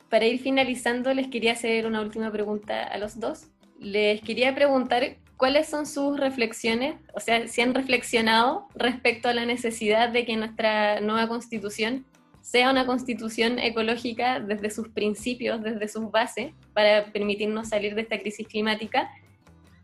Para 0.10 0.26
ir 0.26 0.40
finalizando, 0.40 1.14
les 1.14 1.28
quería 1.28 1.54
hacer 1.54 1.88
una 1.88 2.02
última 2.02 2.32
pregunta 2.32 2.84
a 2.84 2.98
los 2.98 3.20
dos. 3.20 3.48
Les 3.80 4.22
quería 4.22 4.54
preguntar 4.54 5.18
cuáles 5.38 5.68
son 5.68 5.86
sus 5.86 6.20
reflexiones, 6.20 6.96
o 7.14 7.20
sea, 7.20 7.48
si 7.48 7.62
han 7.62 7.74
reflexionado 7.74 8.68
respecto 8.76 9.28
a 9.28 9.34
la 9.34 9.46
necesidad 9.46 10.10
de 10.10 10.26
que 10.26 10.38
nuestra 10.38 11.02
nueva 11.02 11.28
constitución 11.28 12.06
sea 12.42 12.70
una 12.70 12.86
constitución 12.86 13.58
ecológica 13.60 14.40
desde 14.40 14.70
sus 14.70 14.90
principios, 14.90 15.64
desde 15.64 15.88
sus 15.88 16.12
bases, 16.12 16.54
para 16.74 17.12
permitirnos 17.12 17.70
salir 17.70 17.96
de 17.96 18.02
esta 18.02 18.20
crisis 18.20 18.48
climática. 18.48 19.10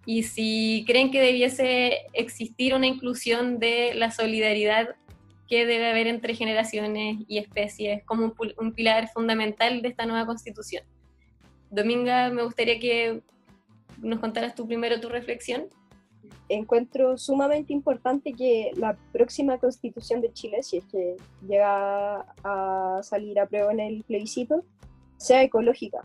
Y 0.06 0.24
si 0.24 0.84
creen 0.86 1.12
que 1.12 1.22
debiese 1.22 2.02
existir 2.14 2.76
una 2.76 2.86
inclusión 2.86 3.58
de 3.58 3.94
la 3.96 4.12
solidaridad 4.12 4.96
que 5.48 5.66
debe 5.66 5.90
haber 5.90 6.08
entre 6.08 6.36
generaciones 6.36 7.18
y 7.28 7.40
especies 7.40 8.04
como 8.06 8.26
un, 8.26 8.54
un 8.58 8.74
pilar 8.74 9.10
fundamental 9.10 9.82
de 9.82 9.90
esta 9.90 10.06
nueva 10.06 10.26
constitución. 10.26 10.84
Dominga, 11.72 12.30
me 12.30 12.44
gustaría 12.44 12.80
que 12.80 13.22
nos 14.02 14.20
contaras 14.20 14.56
tú 14.56 14.68
primero 14.68 15.00
tu 15.00 15.10
reflexión 15.10 15.68
encuentro 16.50 17.18
sumamente 17.18 17.74
importante 17.74 18.34
que 18.34 18.72
la 18.76 18.98
próxima 19.12 19.58
constitución 19.58 20.22
de 20.22 20.34
Chile, 20.34 20.64
si 20.64 20.78
es 20.78 20.86
que 20.86 21.16
llega 21.48 22.26
a 22.44 23.00
salir 23.04 23.40
a 23.40 23.48
prueba 23.48 23.72
en 23.72 23.80
el 23.80 24.04
plebiscito, 24.04 24.64
sea 25.18 25.44
ecológica, 25.44 26.02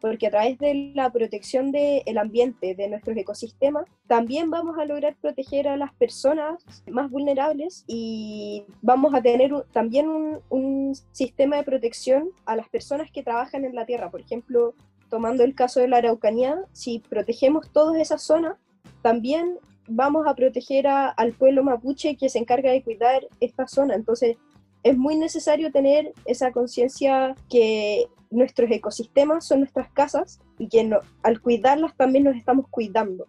porque 0.00 0.26
a 0.26 0.30
través 0.30 0.58
de 0.58 0.92
la 0.94 1.10
protección 1.10 1.72
del 1.72 2.18
ambiente, 2.18 2.74
de 2.74 2.88
nuestros 2.88 3.16
ecosistemas, 3.16 3.86
también 4.06 4.50
vamos 4.50 4.78
a 4.78 4.84
lograr 4.84 5.16
proteger 5.20 5.68
a 5.68 5.76
las 5.76 5.92
personas 5.94 6.64
más 6.90 7.10
vulnerables 7.10 7.84
y 7.86 8.64
vamos 8.82 9.14
a 9.14 9.22
tener 9.22 9.52
también 9.72 10.40
un 10.48 10.94
sistema 11.12 11.56
de 11.56 11.64
protección 11.64 12.30
a 12.44 12.56
las 12.56 12.68
personas 12.68 13.10
que 13.10 13.22
trabajan 13.22 13.64
en 13.64 13.74
la 13.74 13.86
tierra. 13.86 14.10
Por 14.10 14.20
ejemplo, 14.20 14.74
tomando 15.08 15.44
el 15.44 15.54
caso 15.54 15.80
de 15.80 15.88
la 15.88 15.98
Araucanía, 15.98 16.58
si 16.72 16.98
protegemos 16.98 17.70
todas 17.70 18.00
esas 18.00 18.22
zonas, 18.22 18.56
también 19.02 19.58
vamos 19.88 20.26
a 20.26 20.34
proteger 20.34 20.86
al 20.86 21.32
pueblo 21.32 21.62
mapuche 21.62 22.16
que 22.16 22.28
se 22.28 22.38
encarga 22.38 22.72
de 22.72 22.82
cuidar 22.82 23.26
esta 23.40 23.68
zona. 23.68 23.94
Entonces, 23.94 24.36
es 24.82 24.96
muy 24.96 25.16
necesario 25.16 25.70
tener 25.70 26.12
esa 26.24 26.52
conciencia 26.52 27.34
que 27.48 28.06
nuestros 28.30 28.70
ecosistemas 28.70 29.46
son 29.46 29.60
nuestras 29.60 29.90
casas 29.92 30.40
y 30.58 30.68
que 30.68 30.90
al 31.22 31.40
cuidarlas 31.40 31.96
también 31.96 32.24
nos 32.24 32.36
estamos 32.36 32.66
cuidando. 32.68 33.26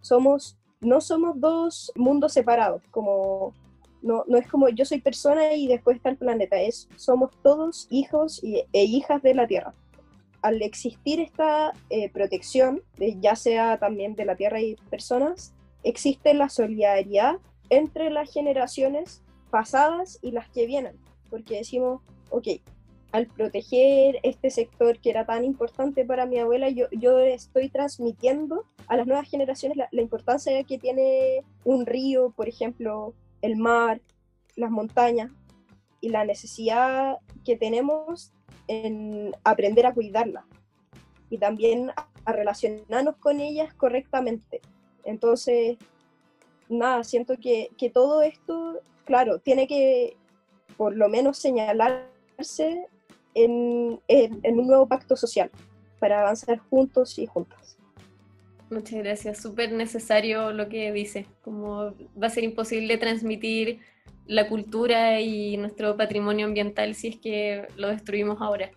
Somos, 0.00 0.58
no 0.80 1.00
somos 1.00 1.40
dos 1.40 1.92
mundos 1.94 2.32
separados, 2.32 2.82
como 2.90 3.52
no, 4.02 4.24
no 4.26 4.36
es 4.36 4.48
como 4.48 4.68
yo 4.68 4.84
soy 4.84 5.00
persona 5.00 5.54
y 5.54 5.68
después 5.68 5.96
está 5.96 6.10
el 6.10 6.16
planeta, 6.16 6.60
es 6.60 6.88
somos 6.96 7.30
todos 7.42 7.86
hijos 7.90 8.42
e 8.42 8.84
hijas 8.84 9.22
de 9.22 9.34
la 9.34 9.46
Tierra 9.46 9.74
al 10.42 10.60
existir 10.62 11.20
esta 11.20 11.72
eh, 11.88 12.10
protección, 12.10 12.82
ya 13.20 13.36
sea 13.36 13.78
también 13.78 14.14
de 14.14 14.24
la 14.24 14.36
tierra 14.36 14.60
y 14.60 14.76
personas, 14.90 15.54
existe 15.84 16.34
la 16.34 16.48
solidaridad 16.48 17.36
entre 17.70 18.10
las 18.10 18.32
generaciones 18.32 19.22
pasadas 19.50 20.18
y 20.20 20.32
las 20.32 20.48
que 20.50 20.66
vienen, 20.66 20.96
porque 21.30 21.58
decimos, 21.58 22.02
ok, 22.30 22.48
al 23.12 23.26
proteger 23.26 24.18
este 24.22 24.50
sector 24.50 24.98
que 24.98 25.10
era 25.10 25.26
tan 25.26 25.44
importante 25.44 26.04
para 26.04 26.26
mi 26.26 26.38
abuela, 26.38 26.68
yo, 26.70 27.18
estoy 27.20 27.68
transmitiendo 27.68 28.64
a 28.88 28.96
las 28.96 29.06
nuevas 29.06 29.28
generaciones 29.28 29.76
la, 29.76 29.88
la 29.92 30.02
importancia 30.02 30.64
que 30.64 30.78
tiene 30.78 31.44
un 31.64 31.86
río, 31.86 32.32
por 32.34 32.48
ejemplo, 32.48 33.14
el 33.42 33.56
mar, 33.56 34.00
las 34.56 34.70
montañas, 34.70 35.30
y 36.02 36.10
la 36.10 36.26
necesidad 36.26 37.16
que 37.44 37.56
tenemos 37.56 38.32
en 38.68 39.32
aprender 39.44 39.86
a 39.86 39.94
cuidarla 39.94 40.44
y 41.30 41.38
también 41.38 41.90
a 42.24 42.32
relacionarnos 42.32 43.16
con 43.16 43.40
ellas 43.40 43.72
correctamente. 43.72 44.60
Entonces, 45.04 45.78
nada, 46.68 47.04
siento 47.04 47.36
que, 47.40 47.70
que 47.78 47.88
todo 47.88 48.20
esto, 48.22 48.80
claro, 49.04 49.38
tiene 49.38 49.66
que 49.66 50.16
por 50.76 50.94
lo 50.94 51.08
menos 51.08 51.38
señalarse 51.38 52.86
en, 53.34 54.00
en, 54.08 54.58
un 54.58 54.66
nuevo 54.66 54.86
pacto 54.86 55.16
social 55.16 55.50
para 55.98 56.20
avanzar 56.20 56.58
juntos 56.58 57.18
y 57.18 57.26
juntas. 57.26 57.78
Muchas 58.72 59.00
gracias, 59.00 59.42
súper 59.42 59.70
necesario 59.70 60.50
lo 60.50 60.70
que 60.70 60.90
dice, 60.92 61.26
como 61.42 61.94
va 62.20 62.28
a 62.28 62.30
ser 62.30 62.42
imposible 62.42 62.96
transmitir 62.96 63.80
la 64.26 64.48
cultura 64.48 65.20
y 65.20 65.58
nuestro 65.58 65.94
patrimonio 65.98 66.46
ambiental 66.46 66.94
si 66.94 67.08
es 67.08 67.16
que 67.18 67.68
lo 67.76 67.88
destruimos 67.88 68.40
ahora. 68.40 68.70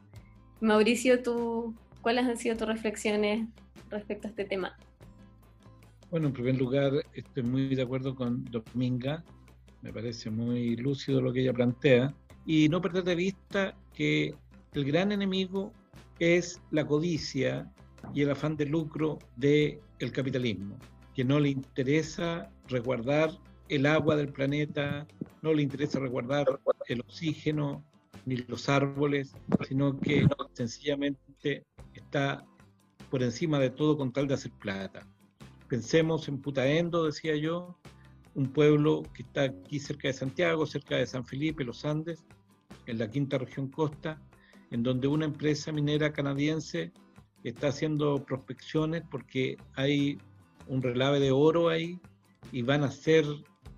Mauricio, 0.59 1.23
¿tú, 1.23 1.73
¿cuáles 2.01 2.25
han 2.25 2.35
sido 2.35 2.57
tus 2.57 2.67
reflexiones 2.67 3.47
respecto 3.89 4.27
a 4.27 4.31
este 4.31 4.43
tema? 4.43 4.77
Bueno, 6.11 6.27
en 6.27 6.33
primer 6.33 6.57
lugar, 6.57 6.91
estoy 7.13 7.43
muy 7.43 7.73
de 7.73 7.81
acuerdo 7.81 8.15
con 8.15 8.43
Dominga, 8.51 9.23
me 9.81 9.93
parece 9.93 10.29
muy 10.29 10.75
lúcido 10.75 11.21
lo 11.21 11.31
que 11.31 11.39
ella 11.39 11.53
plantea, 11.53 12.13
y 12.45 12.67
no 12.67 12.81
perder 12.81 13.05
de 13.05 13.15
vista 13.15 13.73
que 13.93 14.35
el 14.73 14.83
gran 14.83 15.13
enemigo 15.13 15.71
es 16.19 16.59
la 16.71 16.85
codicia 16.85 17.71
y 18.13 18.21
el 18.21 18.31
afán 18.31 18.55
de 18.55 18.65
lucro 18.65 19.19
del 19.35 19.79
el 19.99 20.11
capitalismo, 20.11 20.77
que 21.13 21.23
no 21.23 21.39
le 21.39 21.49
interesa 21.49 22.49
resguardar 22.67 23.31
el 23.69 23.85
agua 23.85 24.15
del 24.15 24.31
planeta, 24.31 25.07
no 25.41 25.53
le 25.53 25.63
interesa 25.63 25.99
resguardar 25.99 26.47
el 26.87 27.01
oxígeno 27.01 27.83
ni 28.25 28.37
los 28.37 28.69
árboles, 28.69 29.33
sino 29.67 29.99
que 29.99 30.27
sencillamente 30.53 31.63
está 31.93 32.45
por 33.09 33.23
encima 33.23 33.59
de 33.59 33.69
todo 33.69 33.97
con 33.97 34.11
tal 34.11 34.27
de 34.27 34.33
hacer 34.33 34.51
plata. 34.51 35.07
Pensemos 35.67 36.27
en 36.27 36.41
Putaendo, 36.41 37.05
decía 37.05 37.35
yo, 37.35 37.77
un 38.33 38.51
pueblo 38.51 39.03
que 39.13 39.23
está 39.23 39.43
aquí 39.43 39.79
cerca 39.79 40.07
de 40.07 40.13
Santiago, 40.13 40.65
cerca 40.65 40.97
de 40.97 41.07
San 41.07 41.25
Felipe, 41.25 41.63
los 41.63 41.85
Andes, 41.85 42.25
en 42.85 42.99
la 42.99 43.09
quinta 43.09 43.37
región 43.37 43.69
costa, 43.69 44.21
en 44.71 44.83
donde 44.83 45.07
una 45.07 45.25
empresa 45.25 45.71
minera 45.71 46.11
canadiense 46.11 46.91
está 47.49 47.67
haciendo 47.67 48.23
prospecciones 48.25 49.03
porque 49.09 49.57
hay 49.75 50.17
un 50.67 50.81
relave 50.81 51.19
de 51.19 51.31
oro 51.31 51.69
ahí 51.69 51.99
y 52.51 52.61
van 52.61 52.83
a 52.83 52.91
ser 52.91 53.25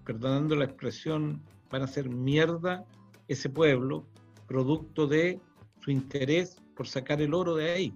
perdonando 0.06 0.56
la 0.56 0.66
expresión, 0.66 1.42
van 1.70 1.82
a 1.82 1.86
hacer 1.86 2.10
mierda 2.10 2.86
ese 3.28 3.50
pueblo, 3.50 4.06
producto 4.48 5.06
de 5.06 5.40
su 5.82 5.92
interés 5.92 6.62
por 6.76 6.88
sacar 6.88 7.22
el 7.22 7.34
oro 7.34 7.56
de 7.56 7.72
ahí. 7.72 7.94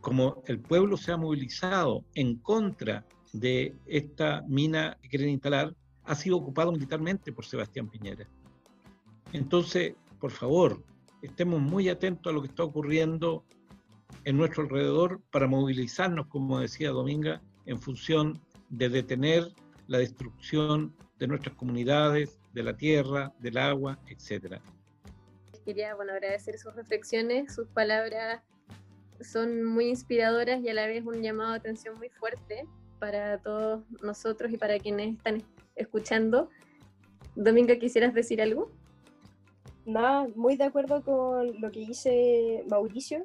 Como 0.00 0.42
el 0.46 0.58
pueblo 0.58 0.96
se 0.96 1.12
ha 1.12 1.16
movilizado 1.16 2.04
en 2.14 2.36
contra 2.36 3.04
de 3.32 3.74
esta 3.86 4.42
mina 4.48 4.96
que 5.02 5.08
quieren 5.08 5.28
instalar 5.28 5.74
ha 6.04 6.14
sido 6.14 6.36
ocupado 6.36 6.72
militarmente 6.72 7.32
por 7.32 7.44
Sebastián 7.44 7.88
Piñera. 7.88 8.26
Entonces, 9.32 9.94
por 10.18 10.30
favor, 10.30 10.82
estemos 11.22 11.60
muy 11.60 11.88
atentos 11.88 12.30
a 12.30 12.34
lo 12.34 12.42
que 12.42 12.48
está 12.48 12.64
ocurriendo 12.64 13.44
en 14.24 14.36
nuestro 14.36 14.64
alrededor 14.64 15.20
para 15.30 15.46
movilizarnos, 15.46 16.26
como 16.26 16.60
decía 16.60 16.90
Dominga, 16.90 17.40
en 17.66 17.80
función 17.80 18.40
de 18.70 18.88
detener 18.88 19.52
la 19.86 19.98
destrucción 19.98 20.94
de 21.18 21.26
nuestras 21.26 21.54
comunidades, 21.56 22.38
de 22.52 22.62
la 22.62 22.76
tierra, 22.76 23.32
del 23.38 23.58
agua, 23.58 23.98
etc. 24.08 24.60
Quería 25.64 25.94
bueno, 25.94 26.12
agradecer 26.12 26.58
sus 26.58 26.74
reflexiones, 26.74 27.54
sus 27.54 27.68
palabras 27.68 28.42
son 29.22 29.64
muy 29.64 29.88
inspiradoras 29.88 30.60
y 30.62 30.68
a 30.68 30.74
la 30.74 30.86
vez 30.86 31.04
un 31.04 31.22
llamado 31.22 31.52
de 31.52 31.58
atención 31.58 31.96
muy 31.96 32.08
fuerte 32.08 32.66
para 32.98 33.38
todos 33.38 33.84
nosotros 34.02 34.52
y 34.52 34.56
para 34.56 34.78
quienes 34.78 35.16
están 35.16 35.42
escuchando. 35.76 36.50
Dominga, 37.34 37.76
¿quisieras 37.76 38.14
decir 38.14 38.42
algo? 38.42 38.70
Nada, 39.84 40.28
muy 40.36 40.56
de 40.56 40.64
acuerdo 40.64 41.02
con 41.02 41.60
lo 41.60 41.70
que 41.70 41.80
dice 41.80 42.64
Mauricio, 42.68 43.24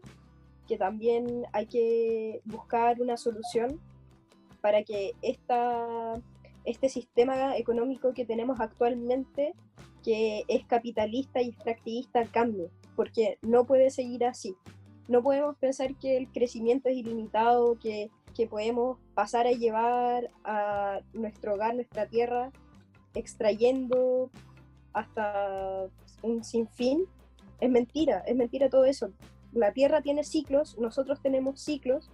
que 0.68 0.78
también 0.78 1.46
hay 1.54 1.66
que 1.66 2.42
buscar 2.46 3.02
una 3.02 3.18
solución 3.18 3.80
para 4.62 4.84
que 4.84 5.14
esta, 5.22 6.22
este 6.66 6.90
sistema 6.90 7.58
económico 7.58 8.14
que 8.14 8.26
tenemos 8.26 8.60
actualmente, 8.60 9.54
que 10.04 10.44
es 10.48 10.66
capitalista 10.66 11.42
y 11.42 11.50
extractivista, 11.50 12.26
cambie, 12.26 12.70
porque 12.96 13.40
no 13.42 13.66
puede 13.66 13.90
seguir 13.90 14.26
así. 14.26 14.56
No 15.08 15.24
podemos 15.24 15.56
pensar 15.58 15.96
que 15.96 16.18
el 16.18 16.28
crecimiento 16.32 16.90
es 16.90 16.98
ilimitado, 16.98 17.80
que, 17.80 18.12
que 18.36 18.46
podemos 18.46 18.98
pasar 19.14 19.48
a 19.48 19.52
llevar 19.52 20.30
a 20.44 21.00
nuestro 21.14 21.54
hogar, 21.54 21.76
nuestra 21.76 22.08
tierra, 22.08 22.52
extrayendo 23.14 24.30
hasta 24.92 25.88
un 26.22 26.44
sinfín. 26.44 27.06
Es 27.62 27.70
mentira, 27.70 28.20
es 28.28 28.36
mentira 28.36 28.70
todo 28.70 28.86
eso 28.86 29.12
la 29.58 29.74
Tierra 29.74 30.02
tiene 30.02 30.24
ciclos, 30.24 30.78
nosotros 30.78 31.22
tenemos 31.22 31.60
ciclos 31.60 32.10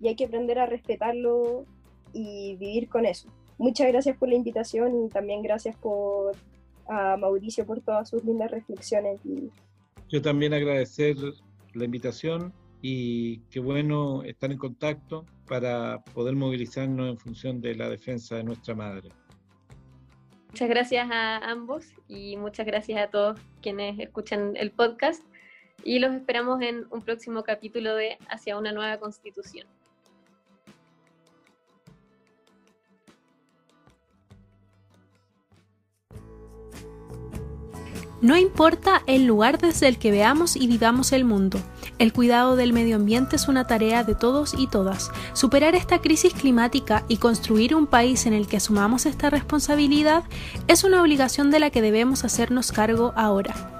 y 0.00 0.08
hay 0.08 0.16
que 0.16 0.24
aprender 0.24 0.58
a 0.58 0.66
respetarlo 0.66 1.64
y 2.12 2.56
vivir 2.56 2.88
con 2.88 3.06
eso. 3.06 3.28
Muchas 3.58 3.88
gracias 3.88 4.16
por 4.16 4.28
la 4.28 4.34
invitación 4.34 5.04
y 5.04 5.08
también 5.08 5.42
gracias 5.42 5.76
por 5.76 6.36
a 6.88 7.16
Mauricio 7.16 7.64
por 7.64 7.80
todas 7.80 8.10
sus 8.10 8.24
lindas 8.24 8.50
reflexiones. 8.50 9.20
Yo 10.08 10.20
también 10.20 10.52
agradecer 10.52 11.16
la 11.72 11.84
invitación 11.84 12.52
y 12.82 13.38
qué 13.50 13.60
bueno 13.60 14.22
estar 14.22 14.52
en 14.52 14.58
contacto 14.58 15.24
para 15.48 16.02
poder 16.12 16.36
movilizarnos 16.36 17.08
en 17.08 17.18
función 17.18 17.60
de 17.60 17.74
la 17.74 17.88
defensa 17.88 18.36
de 18.36 18.44
nuestra 18.44 18.74
madre. 18.74 19.08
Muchas 20.48 20.68
gracias 20.68 21.10
a 21.10 21.38
ambos 21.50 21.86
y 22.06 22.36
muchas 22.36 22.66
gracias 22.66 23.02
a 23.02 23.10
todos 23.10 23.40
quienes 23.60 23.98
escuchan 23.98 24.56
el 24.56 24.70
podcast 24.70 25.24
y 25.82 25.98
los 25.98 26.14
esperamos 26.14 26.60
en 26.62 26.86
un 26.90 27.02
próximo 27.02 27.42
capítulo 27.42 27.94
de 27.94 28.18
Hacia 28.28 28.56
una 28.56 28.72
nueva 28.72 28.98
constitución. 28.98 29.66
No 38.20 38.38
importa 38.38 39.02
el 39.06 39.26
lugar 39.26 39.58
desde 39.58 39.86
el 39.86 39.98
que 39.98 40.10
veamos 40.10 40.56
y 40.56 40.66
vivamos 40.66 41.12
el 41.12 41.26
mundo, 41.26 41.60
el 41.98 42.12
cuidado 42.12 42.56
del 42.56 42.72
medio 42.72 42.96
ambiente 42.96 43.36
es 43.36 43.48
una 43.48 43.66
tarea 43.66 44.02
de 44.02 44.14
todos 44.14 44.54
y 44.58 44.66
todas. 44.66 45.10
Superar 45.34 45.74
esta 45.74 46.00
crisis 46.00 46.32
climática 46.32 47.04
y 47.06 47.18
construir 47.18 47.74
un 47.74 47.86
país 47.86 48.26
en 48.26 48.32
el 48.32 48.46
que 48.48 48.56
asumamos 48.56 49.06
esta 49.06 49.30
responsabilidad 49.30 50.24
es 50.68 50.84
una 50.84 51.02
obligación 51.02 51.50
de 51.50 51.60
la 51.60 51.70
que 51.70 51.82
debemos 51.82 52.24
hacernos 52.24 52.72
cargo 52.72 53.12
ahora. 53.14 53.73